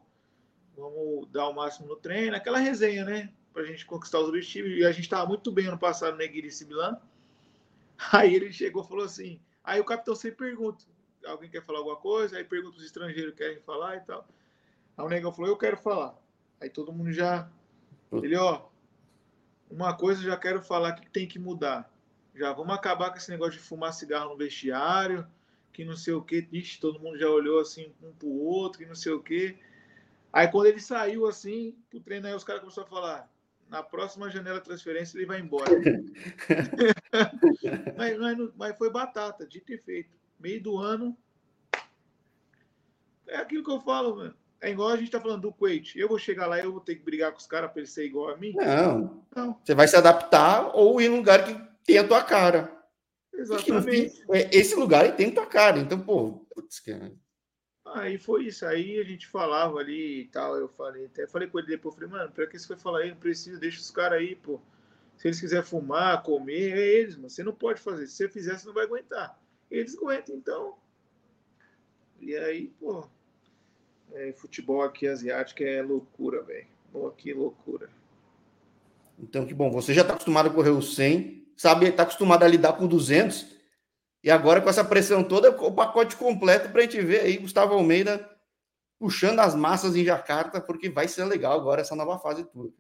vamos 0.76 1.28
dar 1.30 1.48
o 1.48 1.54
máximo 1.54 1.88
no 1.88 1.96
treino, 1.96 2.36
aquela 2.36 2.58
resenha, 2.58 3.06
né? 3.06 3.32
Pra 3.54 3.64
gente 3.64 3.86
conquistar 3.86 4.20
os 4.20 4.30
objetivos. 4.30 4.72
E 4.72 4.86
a 4.86 4.92
gente 4.92 5.08
tava 5.08 5.26
muito 5.28 5.52
bem 5.52 5.68
ano 5.68 5.78
passado 5.78 6.14
no 6.14 6.18
Neguiri 6.18 6.52
Sibilan. 6.52 7.00
Aí 8.12 8.34
ele 8.34 8.52
chegou 8.52 8.84
e 8.84 8.88
falou 8.88 9.06
assim, 9.06 9.40
aí 9.64 9.80
o 9.80 9.86
capitão 9.86 10.16
sempre 10.16 10.48
pergunta, 10.48 10.84
alguém 11.26 11.50
quer 11.50 11.64
falar 11.64 11.80
alguma 11.80 11.98
coisa? 11.98 12.38
Aí 12.38 12.44
pergunta 12.44 12.78
os 12.78 12.86
estrangeiros 12.86 13.36
querem 13.36 13.60
falar 13.62 13.98
e 13.98 14.02
tal. 14.02 14.28
Aí 14.98 15.06
o 15.06 15.10
negão 15.10 15.32
falou, 15.32 15.50
eu 15.50 15.58
quero 15.58 15.78
falar. 15.78 16.16
Aí 16.62 16.70
todo 16.70 16.92
mundo 16.92 17.12
já. 17.12 17.50
Ele, 18.12 18.36
ó, 18.36 18.68
uma 19.70 19.96
coisa 19.96 20.22
eu 20.22 20.26
já 20.26 20.38
quero 20.38 20.62
falar 20.62 20.94
que 20.94 21.10
tem 21.10 21.28
que 21.28 21.40
mudar 21.40 21.92
já 22.36 22.52
vamos 22.52 22.74
acabar 22.74 23.12
com 23.12 23.18
esse 23.18 23.30
negócio 23.30 23.54
de 23.54 23.60
fumar 23.60 23.94
cigarro 23.94 24.30
no 24.30 24.38
vestiário, 24.38 25.28
que 25.72 25.86
não 25.86 25.96
sei 25.96 26.14
o 26.14 26.22
que, 26.22 26.48
Ixi, 26.52 26.80
todo 26.80 27.00
mundo 27.00 27.18
já 27.18 27.30
olhou 27.30 27.60
assim 27.60 27.92
um 28.02 28.12
pro 28.14 28.28
outro, 28.28 28.80
que 28.80 28.86
não 28.86 28.96
sei 28.96 29.12
o 29.12 29.22
que. 29.22 29.58
Aí 30.32 30.48
quando 30.48 30.68
ele 30.68 30.80
saiu 30.80 31.28
assim, 31.28 31.76
pro 31.90 32.00
treino 32.00 32.28
aí 32.28 32.34
os 32.34 32.44
caras 32.44 32.62
começaram 32.62 32.88
a 32.88 32.90
falar, 32.90 33.33
na 33.74 33.82
próxima 33.82 34.30
janela 34.30 34.60
de 34.60 34.66
transferência 34.66 35.18
ele 35.18 35.26
vai 35.26 35.40
embora. 35.40 35.72
mas, 37.98 38.20
mas, 38.20 38.38
mas, 38.56 38.78
foi 38.78 38.92
batata, 38.92 39.48
dito 39.48 39.74
e 39.74 39.80
feito. 39.80 40.12
Meio 40.40 40.62
do 40.62 40.78
ano. 40.78 41.18
É 43.28 43.38
aquilo 43.38 43.64
que 43.64 43.72
eu 43.72 43.82
falo, 43.82 44.18
mano. 44.18 44.36
É 44.62 44.70
igual 44.70 44.90
a 44.90 44.96
gente 44.96 45.10
tá 45.10 45.20
falando 45.20 45.42
do 45.42 45.52
Kuwait. 45.52 45.98
Eu 45.98 46.08
vou 46.08 46.20
chegar 46.20 46.46
lá 46.46 46.60
e 46.60 46.64
eu 46.64 46.72
vou 46.72 46.82
ter 46.82 46.98
que 46.98 47.04
brigar 47.04 47.32
com 47.32 47.40
os 47.40 47.48
caras 47.48 47.72
para 47.72 47.80
ele 47.80 47.90
ser 47.90 48.06
igual 48.06 48.30
a 48.30 48.38
mim? 48.38 48.54
Não. 48.54 49.26
Não. 49.36 49.60
Você 49.64 49.74
vai 49.74 49.88
se 49.88 49.96
adaptar 49.96 50.70
ou 50.76 51.02
ir 51.02 51.10
num 51.10 51.18
lugar 51.18 51.44
que 51.44 51.60
tem 51.84 51.98
a 51.98 52.08
tua 52.08 52.22
cara. 52.22 52.72
Exatamente. 53.34 54.24
É, 54.30 54.56
esse 54.56 54.76
lugar 54.76 55.16
tem 55.16 55.30
a 55.30 55.34
tua 55.34 55.48
cara. 55.48 55.80
Então, 55.80 56.00
pô, 56.00 56.46
putz, 56.54 56.80
que... 56.80 56.96
Aí 57.94 58.18
foi 58.18 58.46
isso. 58.46 58.66
Aí 58.66 59.00
a 59.00 59.04
gente 59.04 59.28
falava 59.28 59.80
ali 59.80 60.22
e 60.22 60.28
tal. 60.28 60.56
Eu 60.56 60.68
falei, 60.68 61.06
até 61.06 61.28
falei 61.28 61.48
com 61.48 61.60
ele 61.60 61.68
depois, 61.68 61.96
falei, 61.96 62.10
mano, 62.10 62.32
pra 62.32 62.48
que 62.48 62.58
você 62.58 62.68
vai 62.68 62.78
falar 62.78 63.00
aí? 63.00 63.10
Não 63.12 63.18
precisa, 63.18 63.60
deixa 63.60 63.80
os 63.80 63.92
caras 63.92 64.20
aí, 64.20 64.36
pô. 64.36 64.60
Se 65.18 65.28
eles 65.28 65.40
quiserem 65.40 65.64
fumar, 65.64 66.24
comer, 66.24 66.78
é 66.78 66.88
eles, 67.00 67.16
mano. 67.16 67.30
Você 67.30 67.44
não 67.44 67.54
pode 67.54 67.80
fazer. 67.80 68.08
Se 68.08 68.16
você 68.16 68.30
fizer, 68.30 68.58
você 68.58 68.68
não 68.68 68.74
vai 68.74 68.86
aguentar. 68.86 69.40
Eles 69.70 69.96
aguentam, 69.98 70.36
então. 70.36 70.76
E 72.20 72.36
aí, 72.36 72.68
pô. 72.80 73.08
É, 74.14 74.32
futebol 74.34 74.84
aqui 74.84 75.08
asiático 75.08 75.64
é 75.64 75.82
loucura, 75.82 76.42
velho. 76.44 76.68
Que 77.18 77.34
loucura. 77.34 77.90
Então, 79.18 79.46
que 79.46 79.54
bom. 79.54 79.72
Você 79.72 79.94
já 79.94 80.02
está 80.02 80.14
acostumado 80.14 80.50
a 80.50 80.54
correr 80.54 80.70
o 80.70 80.82
100 80.82 81.44
sabe, 81.56 81.88
está 81.88 82.04
acostumado 82.04 82.44
a 82.44 82.48
lidar 82.48 82.74
com 82.74 82.88
200, 82.88 83.53
e 84.24 84.32
agora 84.32 84.62
com 84.62 84.70
essa 84.70 84.86
pressão 84.86 85.24
toda, 85.24 85.52
o 85.52 85.72
pacote 85.72 86.16
completo 86.16 86.70
para 86.70 86.80
a 86.80 86.84
gente 86.84 87.02
ver 87.02 87.22
aí 87.22 87.38
Gustavo 87.38 87.74
Almeida 87.74 88.30
puxando 88.98 89.42
as 89.42 89.54
massas 89.54 89.98
em 89.98 90.06
Jacarta, 90.06 90.62
porque 90.62 90.90
vai 90.90 91.10
ser 91.10 91.26
legal 91.26 91.60
agora 91.60 91.82
essa 91.82 91.94
nova 91.94 92.18
fase 92.18 92.46
toda. 92.46 92.72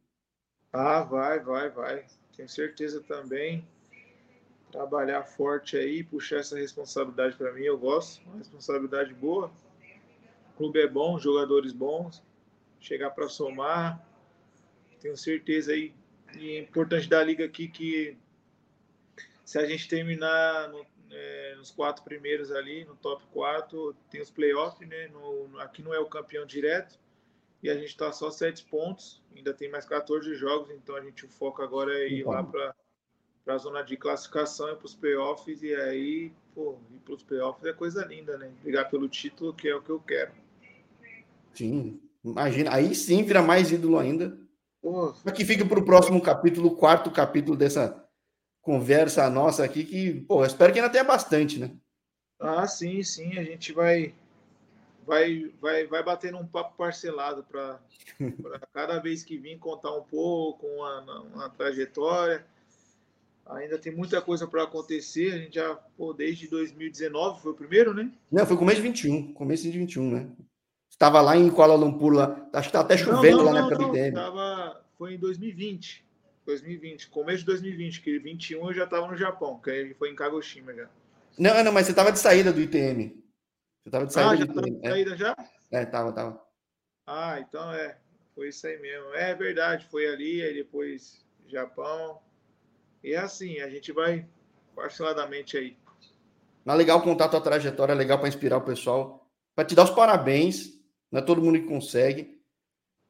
Ah, 0.71 1.01
vai, 1.01 1.39
vai, 1.41 1.69
vai. 1.69 2.06
Tenho 2.36 2.47
certeza 2.47 3.01
também. 3.01 3.67
Trabalhar 4.71 5.23
forte 5.25 5.75
aí, 5.75 6.01
puxar 6.01 6.38
essa 6.38 6.58
responsabilidade 6.58 7.36
para 7.36 7.51
mim, 7.51 7.63
eu 7.63 7.77
gosto. 7.77 8.25
Uma 8.25 8.38
responsabilidade 8.38 9.13
boa. 9.13 9.51
O 10.53 10.58
clube 10.58 10.79
é 10.79 10.88
bom, 10.88 11.19
jogadores 11.19 11.73
bons. 11.73 12.23
Chegar 12.79 13.10
para 13.10 13.27
somar. 13.27 14.01
Tenho 15.01 15.17
certeza 15.17 15.73
aí. 15.73 15.93
E 16.38 16.51
é 16.51 16.60
importante 16.60 17.10
da 17.10 17.21
liga 17.21 17.43
aqui 17.43 17.67
que 17.67 18.17
se 19.43 19.60
a 19.60 19.65
gente 19.65 19.89
terminar 19.89 20.69
no, 20.69 20.86
é, 21.13 21.56
nos 21.58 21.69
quatro 21.71 22.04
primeiros 22.04 22.52
ali, 22.52 22.84
no 22.86 22.95
top 22.95 23.23
4, 23.32 23.95
tem 24.10 24.21
os 24.21 24.32
playoffs, 24.32 24.88
né? 24.88 25.08
No, 25.08 25.60
aqui 25.60 25.84
não 25.84 25.93
é 25.93 25.99
o 25.99 26.08
campeão 26.08 26.45
direto. 26.45 26.99
e 27.62 27.69
a 27.69 27.76
gente 27.76 27.89
está 27.89 28.12
só 28.12 28.30
sete 28.30 28.65
pontos, 28.65 29.21
ainda 29.36 29.54
tem 29.54 29.69
mais 29.69 29.86
14 29.86 30.34
jogos, 30.36 30.69
então 30.71 30.95
a 30.95 31.02
gente 31.02 31.28
foca 31.28 31.63
agora 31.63 31.93
é 31.93 32.10
ir 32.10 32.26
lá 32.26 32.43
para 32.43 32.73
a 33.47 33.58
zona 33.58 33.84
de 33.84 33.95
classificação 33.95 34.69
e 34.71 34.76
para 34.76 34.86
os 34.86 34.95
playoffs, 34.95 35.62
e 35.63 35.73
aí, 35.73 36.34
pô, 36.54 36.78
ir 36.91 36.99
para 36.99 37.13
os 37.13 37.23
playoffs 37.23 37.63
é 37.65 37.71
coisa 37.71 38.04
linda, 38.06 38.38
né? 38.38 38.52
Brigar 38.62 38.89
pelo 38.89 39.08
título, 39.08 39.54
que 39.54 39.69
é 39.69 39.76
o 39.76 39.82
que 39.82 39.91
eu 39.91 39.99
quero. 39.99 40.32
Sim, 41.54 42.02
imagina, 42.23 42.73
aí 42.73 42.95
sim 42.95 43.23
vira 43.23 43.41
mais 43.41 43.71
ídolo 43.71 43.97
ainda. 43.97 44.38
Mas 45.23 45.34
que 45.34 45.45
fica 45.45 45.65
para 45.65 45.80
o 45.80 45.86
próximo 45.86 46.21
capítulo, 46.21 46.67
o 46.67 46.76
quarto 46.76 47.10
capítulo 47.10 47.56
dessa 47.56 48.02
conversa 48.63 49.30
nossa 49.30 49.63
aqui, 49.63 49.84
que, 49.84 50.21
pô, 50.21 50.43
espero 50.43 50.73
que 50.73 50.80
ainda 50.80 50.91
tenha 50.91 51.04
bastante, 51.04 51.60
né? 51.60 51.69
Ah, 52.39 52.65
sim, 52.65 53.04
sim, 53.04 53.38
a 53.38 53.43
gente 53.43 53.71
vai 53.71 54.15
vai, 55.06 55.52
vai, 55.62 55.86
vai 55.86 56.04
bater 56.04 56.32
num 56.32 56.45
papo 56.47 56.76
parcelado 56.78 57.43
para 57.43 57.80
cada 58.73 58.99
vez 58.99 59.23
que 59.23 59.38
vir 59.38 59.60
contar 59.60 59.95
um 59.95 60.02
pouco, 60.02 60.65
uma, 60.65 61.21
uma 61.21 61.49
trajetória. 61.49 62.45
Ainda 63.45 63.78
tem 63.78 63.93
muita 63.93 64.21
coisa 64.21 64.47
para 64.47 64.63
acontecer. 64.63 65.34
A 65.34 65.38
gente 65.38 65.56
já, 65.56 65.76
pô, 65.97 66.13
desde 66.13 66.47
2019 66.47 67.41
foi 67.41 67.52
o 67.52 67.56
primeiro, 67.56 67.93
né? 67.93 68.10
Não, 68.32 68.45
foi 68.45 68.56
começo 68.56 68.78
de 68.78 68.88
21, 68.88 69.34
começo 69.34 69.63
de 69.63 69.78
21, 69.78 70.10
né? 70.10 70.30
Estava 70.89 71.19
lá 71.21 71.36
em 71.36 71.49
Kuala 71.49 71.76
Lumpur, 71.76 72.13
lá, 72.13 72.47
acho 72.54 72.69
que 72.69 72.73
tá 72.73 72.80
até 72.80 72.95
chovendo 72.95 73.38
não, 73.38 73.45
não, 73.45 73.52
lá 73.52 73.62
na 73.62 73.67
época 73.67 73.78
não, 73.80 74.13
tava, 74.13 74.86
Foi 74.97 75.15
em 75.15 75.19
2020. 75.19 76.06
2020, 76.45 77.10
começo 77.10 77.39
de 77.39 77.45
2020, 77.45 78.01
que 78.01 78.19
21 78.19 78.67
eu 78.67 78.73
já 78.73 78.84
estava 78.84 79.08
no 79.08 79.15
Japão, 79.15 79.60
que 79.60 79.69
aí 79.69 79.93
foi 79.93 80.12
em 80.12 80.15
Kagoshima 80.15 80.73
já. 80.73 80.89
Não, 81.38 81.63
não, 81.63 81.71
mas 81.71 81.86
você 81.86 81.91
estava 81.91 82.12
de 82.12 82.19
saída 82.19 82.51
do 82.51 82.62
ITM. 82.62 83.23
Você 83.84 83.89
tava 83.89 84.06
de 84.06 84.13
saída? 84.13 84.32
Ah, 84.32 84.36
já 84.36 84.47
tava 84.47 84.69
de 84.69 84.82
saída 84.82 85.17
já? 85.17 85.36
É, 85.71 85.86
tava, 85.86 86.12
tava. 86.13 86.45
Ah, 87.08 87.39
então 87.39 87.71
é. 87.73 87.97
Foi 88.36 88.49
isso 88.49 88.65
aí 88.65 88.79
mesmo. 88.79 89.13
É 89.13 89.34
verdade, 89.36 89.88
foi 89.89 90.08
ali, 90.08 90.41
aí 90.41 90.53
depois 90.53 91.23
Japão. 91.47 92.19
E 93.03 93.13
é 93.13 93.17
assim, 93.17 93.60
a 93.60 93.69
gente 93.69 93.91
vai 93.91 94.27
parceladamente 94.75 95.58
aí. 95.58 95.77
Mas 96.65 96.77
legal 96.77 97.01
contar 97.01 97.25
a 97.25 97.29
tua 97.29 97.41
trajetória, 97.41 97.93
é 97.93 97.95
legal 97.95 98.17
para 98.17 98.29
inspirar 98.29 98.58
o 98.58 98.65
pessoal, 98.65 99.29
para 99.56 99.65
te 99.65 99.75
dar 99.75 99.84
os 99.84 99.89
parabéns. 99.89 100.79
Não 101.12 101.19
é 101.19 101.23
todo 101.23 101.41
mundo 101.41 101.60
que 101.60 101.67
consegue, 101.67 102.32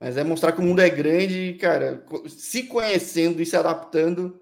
mas 0.04 0.18
é 0.18 0.24
mostrar 0.26 0.52
que 0.52 0.60
o 0.60 0.62
mundo 0.62 0.82
é 0.82 0.90
grande 0.90 1.52
e, 1.52 1.58
cara, 1.58 2.06
se 2.28 2.64
conhecendo 2.64 3.42
e 3.42 3.46
se 3.46 3.56
adaptando, 3.56 4.38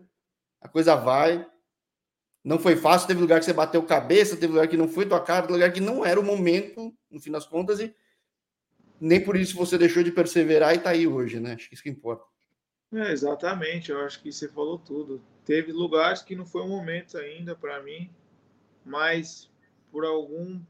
a 0.59 0.67
coisa 0.67 0.95
vai. 0.95 1.47
Não 2.43 2.57
foi 2.57 2.75
fácil, 2.75 3.07
teve 3.07 3.21
lugar 3.21 3.37
que 3.37 3.45
você 3.45 3.53
bateu 3.53 3.83
cabeça, 3.83 4.35
teve 4.35 4.53
lugar 4.53 4.67
que 4.67 4.75
não 4.75 4.87
foi 4.87 5.05
tua 5.05 5.19
cara, 5.19 5.43
teve 5.43 5.53
lugar 5.53 5.71
que 5.71 5.79
não 5.79 6.03
era 6.03 6.19
o 6.19 6.23
momento, 6.23 6.91
no 7.11 7.19
fim 7.19 7.29
das 7.29 7.45
contas, 7.45 7.79
e 7.79 7.95
nem 8.99 9.23
por 9.23 9.35
isso 9.35 9.55
você 9.55 9.77
deixou 9.77 10.01
de 10.01 10.11
perseverar 10.11 10.73
e 10.73 10.79
tá 10.79 10.89
aí 10.89 11.05
hoje, 11.05 11.39
né? 11.39 11.53
Acho 11.53 11.69
que 11.69 11.75
isso 11.75 11.83
que 11.83 11.91
importa. 11.91 12.25
É, 12.91 13.11
exatamente, 13.11 13.91
eu 13.91 13.99
acho 13.99 14.19
que 14.19 14.31
você 14.31 14.49
falou 14.49 14.79
tudo. 14.79 15.21
Teve 15.45 15.71
lugares 15.71 16.23
que 16.23 16.35
não 16.35 16.45
foi 16.47 16.63
o 16.63 16.67
momento 16.67 17.19
ainda 17.19 17.55
para 17.55 17.83
mim, 17.83 18.09
mas 18.83 19.47
por 19.91 20.05
alguma 20.05 20.65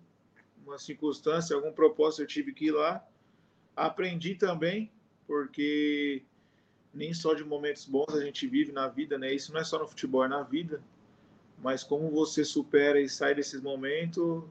circunstância, 0.77 1.55
algum 1.55 1.71
propósito 1.71 2.23
eu 2.23 2.27
tive 2.27 2.51
que 2.51 2.65
ir 2.65 2.71
lá. 2.71 3.07
Aprendi 3.75 4.35
também, 4.35 4.91
porque 5.27 6.23
nem 6.93 7.13
só 7.13 7.33
de 7.33 7.43
momentos 7.43 7.85
bons 7.85 8.13
a 8.13 8.23
gente 8.23 8.47
vive 8.47 8.71
na 8.71 8.87
vida, 8.87 9.17
né? 9.17 9.33
Isso 9.33 9.53
não 9.53 9.61
é 9.61 9.63
só 9.63 9.79
no 9.79 9.87
futebol, 9.87 10.25
é 10.25 10.27
na 10.27 10.43
vida 10.43 10.81
mas 11.61 11.83
como 11.83 12.09
você 12.09 12.43
supera 12.43 12.99
e 12.99 13.07
sai 13.07 13.35
desses 13.35 13.61
momentos 13.61 14.43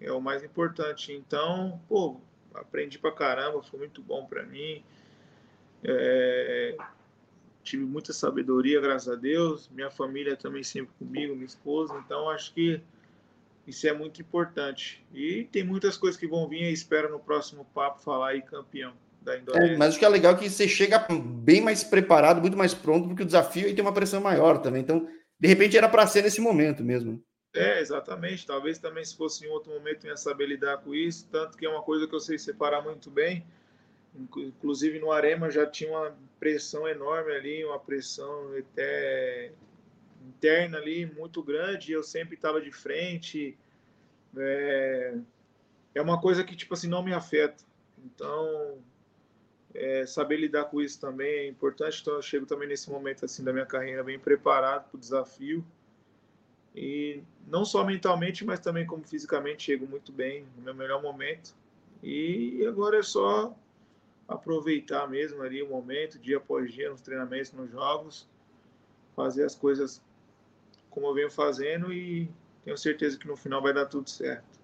é 0.00 0.12
o 0.12 0.20
mais 0.20 0.42
importante. 0.42 1.12
Então, 1.12 1.80
pô, 1.88 2.20
aprendi 2.54 2.98
pra 2.98 3.12
caramba, 3.12 3.62
foi 3.62 3.78
muito 3.78 4.02
bom 4.02 4.26
para 4.26 4.42
mim. 4.42 4.82
É, 5.84 6.76
tive 7.62 7.84
muita 7.84 8.12
sabedoria, 8.12 8.80
graças 8.80 9.08
a 9.08 9.14
Deus. 9.14 9.70
Minha 9.70 9.90
família 9.90 10.36
também 10.36 10.62
sempre 10.62 10.92
comigo, 10.98 11.34
minha 11.34 11.46
esposa. 11.46 11.96
Então, 12.04 12.28
acho 12.28 12.52
que 12.52 12.80
isso 13.66 13.86
é 13.88 13.92
muito 13.92 14.22
importante. 14.22 15.04
E 15.12 15.44
tem 15.44 15.64
muitas 15.64 15.96
coisas 15.96 16.18
que 16.18 16.26
vão 16.26 16.48
vir 16.48 16.62
e 16.62 16.72
espero 16.72 17.10
no 17.10 17.18
próximo 17.18 17.64
papo 17.74 18.00
falar 18.00 18.28
aí 18.28 18.42
campeão 18.42 18.94
da 19.20 19.36
Indonésia. 19.36 19.74
É, 19.74 19.76
mas 19.76 19.96
o 19.96 19.98
que 19.98 20.04
é 20.04 20.08
legal 20.08 20.34
é 20.34 20.38
que 20.38 20.48
você 20.48 20.68
chega 20.68 21.04
bem 21.10 21.60
mais 21.60 21.82
preparado, 21.82 22.40
muito 22.40 22.56
mais 22.56 22.72
pronto, 22.72 23.08
porque 23.08 23.24
o 23.24 23.26
desafio 23.26 23.66
aí 23.66 23.74
tem 23.74 23.84
uma 23.84 23.92
pressão 23.92 24.20
maior 24.20 24.58
também. 24.58 24.82
Então, 24.82 25.08
de 25.38 25.48
repente 25.48 25.76
era 25.76 25.88
para 25.88 26.06
ser 26.06 26.22
nesse 26.22 26.40
momento 26.40 26.84
mesmo. 26.84 27.22
É, 27.52 27.80
exatamente. 27.80 28.46
Talvez 28.46 28.78
também 28.78 29.04
se 29.04 29.16
fosse 29.16 29.44
em 29.44 29.48
outro 29.48 29.72
momento 29.72 30.04
eu 30.04 30.10
ia 30.10 30.16
saber 30.16 30.46
lidar 30.46 30.78
com 30.78 30.94
isso, 30.94 31.28
tanto 31.30 31.56
que 31.56 31.66
é 31.66 31.68
uma 31.68 31.82
coisa 31.82 32.06
que 32.06 32.14
eu 32.14 32.20
sei 32.20 32.38
separar 32.38 32.82
muito 32.82 33.10
bem. 33.10 33.44
Inclusive 34.36 34.98
no 34.98 35.10
Arema 35.10 35.50
já 35.50 35.66
tinha 35.66 35.90
uma 35.90 36.16
pressão 36.38 36.86
enorme 36.86 37.32
ali, 37.32 37.64
uma 37.64 37.78
pressão 37.78 38.52
até 38.56 39.52
interna 40.26 40.78
ali 40.78 41.06
muito 41.06 41.42
grande, 41.42 41.92
eu 41.92 42.02
sempre 42.02 42.34
estava 42.34 42.60
de 42.60 42.72
frente. 42.72 43.56
É... 44.36 45.16
é 45.94 46.02
uma 46.02 46.20
coisa 46.20 46.44
que 46.44 46.56
tipo 46.56 46.74
assim 46.74 46.88
não 46.88 47.02
me 47.02 47.12
afeta. 47.12 47.64
Então, 48.04 48.78
é, 49.74 50.06
saber 50.06 50.36
lidar 50.36 50.64
com 50.66 50.80
isso 50.80 51.00
também 51.00 51.28
é 51.28 51.48
importante. 51.48 52.00
Então, 52.00 52.14
eu 52.14 52.22
chego 52.22 52.46
também 52.46 52.68
nesse 52.68 52.90
momento 52.90 53.24
assim 53.24 53.44
da 53.44 53.52
minha 53.52 53.66
carreira 53.66 54.02
bem 54.02 54.18
preparado 54.18 54.88
para 54.88 54.96
o 54.96 55.00
desafio. 55.00 55.64
E 56.74 57.22
não 57.46 57.64
só 57.64 57.84
mentalmente, 57.84 58.44
mas 58.44 58.60
também 58.60 58.86
como 58.86 59.02
fisicamente, 59.02 59.64
chego 59.64 59.86
muito 59.86 60.12
bem 60.12 60.46
no 60.56 60.62
meu 60.62 60.74
melhor 60.74 61.00
momento. 61.02 61.54
E 62.02 62.64
agora 62.66 62.98
é 62.98 63.02
só 63.02 63.56
aproveitar 64.28 65.08
mesmo 65.08 65.42
ali 65.42 65.62
o 65.62 65.68
momento, 65.68 66.18
dia 66.18 66.36
após 66.36 66.72
dia, 66.72 66.90
nos 66.90 67.00
treinamentos, 67.00 67.52
nos 67.52 67.70
jogos, 67.70 68.28
fazer 69.14 69.44
as 69.44 69.54
coisas 69.54 70.02
como 70.96 71.08
eu 71.08 71.14
venho 71.14 71.30
fazendo 71.30 71.92
e 71.92 72.26
tenho 72.64 72.78
certeza 72.78 73.18
que 73.18 73.28
no 73.28 73.36
final 73.36 73.60
vai 73.60 73.74
dar 73.74 73.84
tudo 73.84 74.08
certo. 74.08 74.58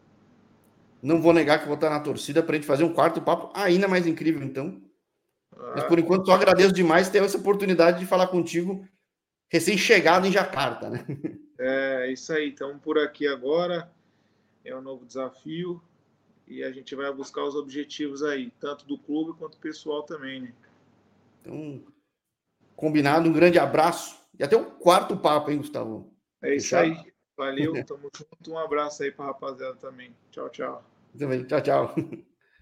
Não 1.03 1.21
vou 1.21 1.35
negar 1.35 1.61
que 1.61 1.67
vou 1.67 1.75
estar 1.75 1.91
na 1.91 2.01
torcida 2.01 2.43
para 2.43 2.53
a 2.53 2.55
gente 2.55 2.67
fazer 2.67 2.85
um 2.85 2.95
quarto 2.95 3.21
papo 3.21 3.53
ainda 3.55 3.87
mais 3.87 4.07
incrível, 4.07 4.43
então. 4.43 4.81
Mas 5.55 5.85
por 5.85 5.99
enquanto 5.99 6.25
só 6.25 6.33
agradeço 6.33 6.73
demais 6.73 7.11
ter 7.11 7.23
essa 7.23 7.37
oportunidade 7.37 7.99
de 8.01 8.07
falar 8.07 8.29
contigo 8.29 8.89
recém-chegado 9.51 10.27
em 10.27 10.33
Jacarta, 10.33 10.89
né? 10.89 11.05
É, 11.65 12.11
isso 12.11 12.33
aí. 12.33 12.49
Estamos 12.49 12.83
por 12.83 12.99
aqui 12.99 13.25
agora. 13.25 13.89
É 14.65 14.75
um 14.75 14.81
novo 14.81 15.05
desafio 15.05 15.81
e 16.49 16.65
a 16.65 16.73
gente 16.73 16.93
vai 16.97 17.13
buscar 17.13 17.45
os 17.45 17.55
objetivos 17.55 18.25
aí, 18.25 18.51
tanto 18.59 18.85
do 18.85 18.99
clube 18.99 19.39
quanto 19.39 19.59
pessoal 19.59 20.03
também, 20.03 20.41
né? 20.41 20.53
Então, 21.41 21.85
combinado. 22.75 23.29
Um 23.29 23.33
grande 23.33 23.61
abraço 23.61 24.19
e 24.37 24.43
até 24.43 24.57
o 24.57 24.65
quarto 24.65 25.17
papo, 25.17 25.53
hein, 25.53 25.59
Gustavo? 25.59 26.12
É 26.43 26.55
isso 26.55 26.71
Fechado? 26.71 26.85
aí. 26.85 27.13
Valeu, 27.37 27.73
tamo 27.87 28.11
junto. 28.15 28.51
Um 28.51 28.59
abraço 28.59 29.03
aí 29.03 29.11
para 29.11 29.27
rapaziada 29.27 29.77
também. 29.77 30.15
Tchau, 30.31 30.51
tchau. 30.51 30.85
Também. 31.19 31.45
Tchau, 31.45 31.61
tchau. 31.61 31.95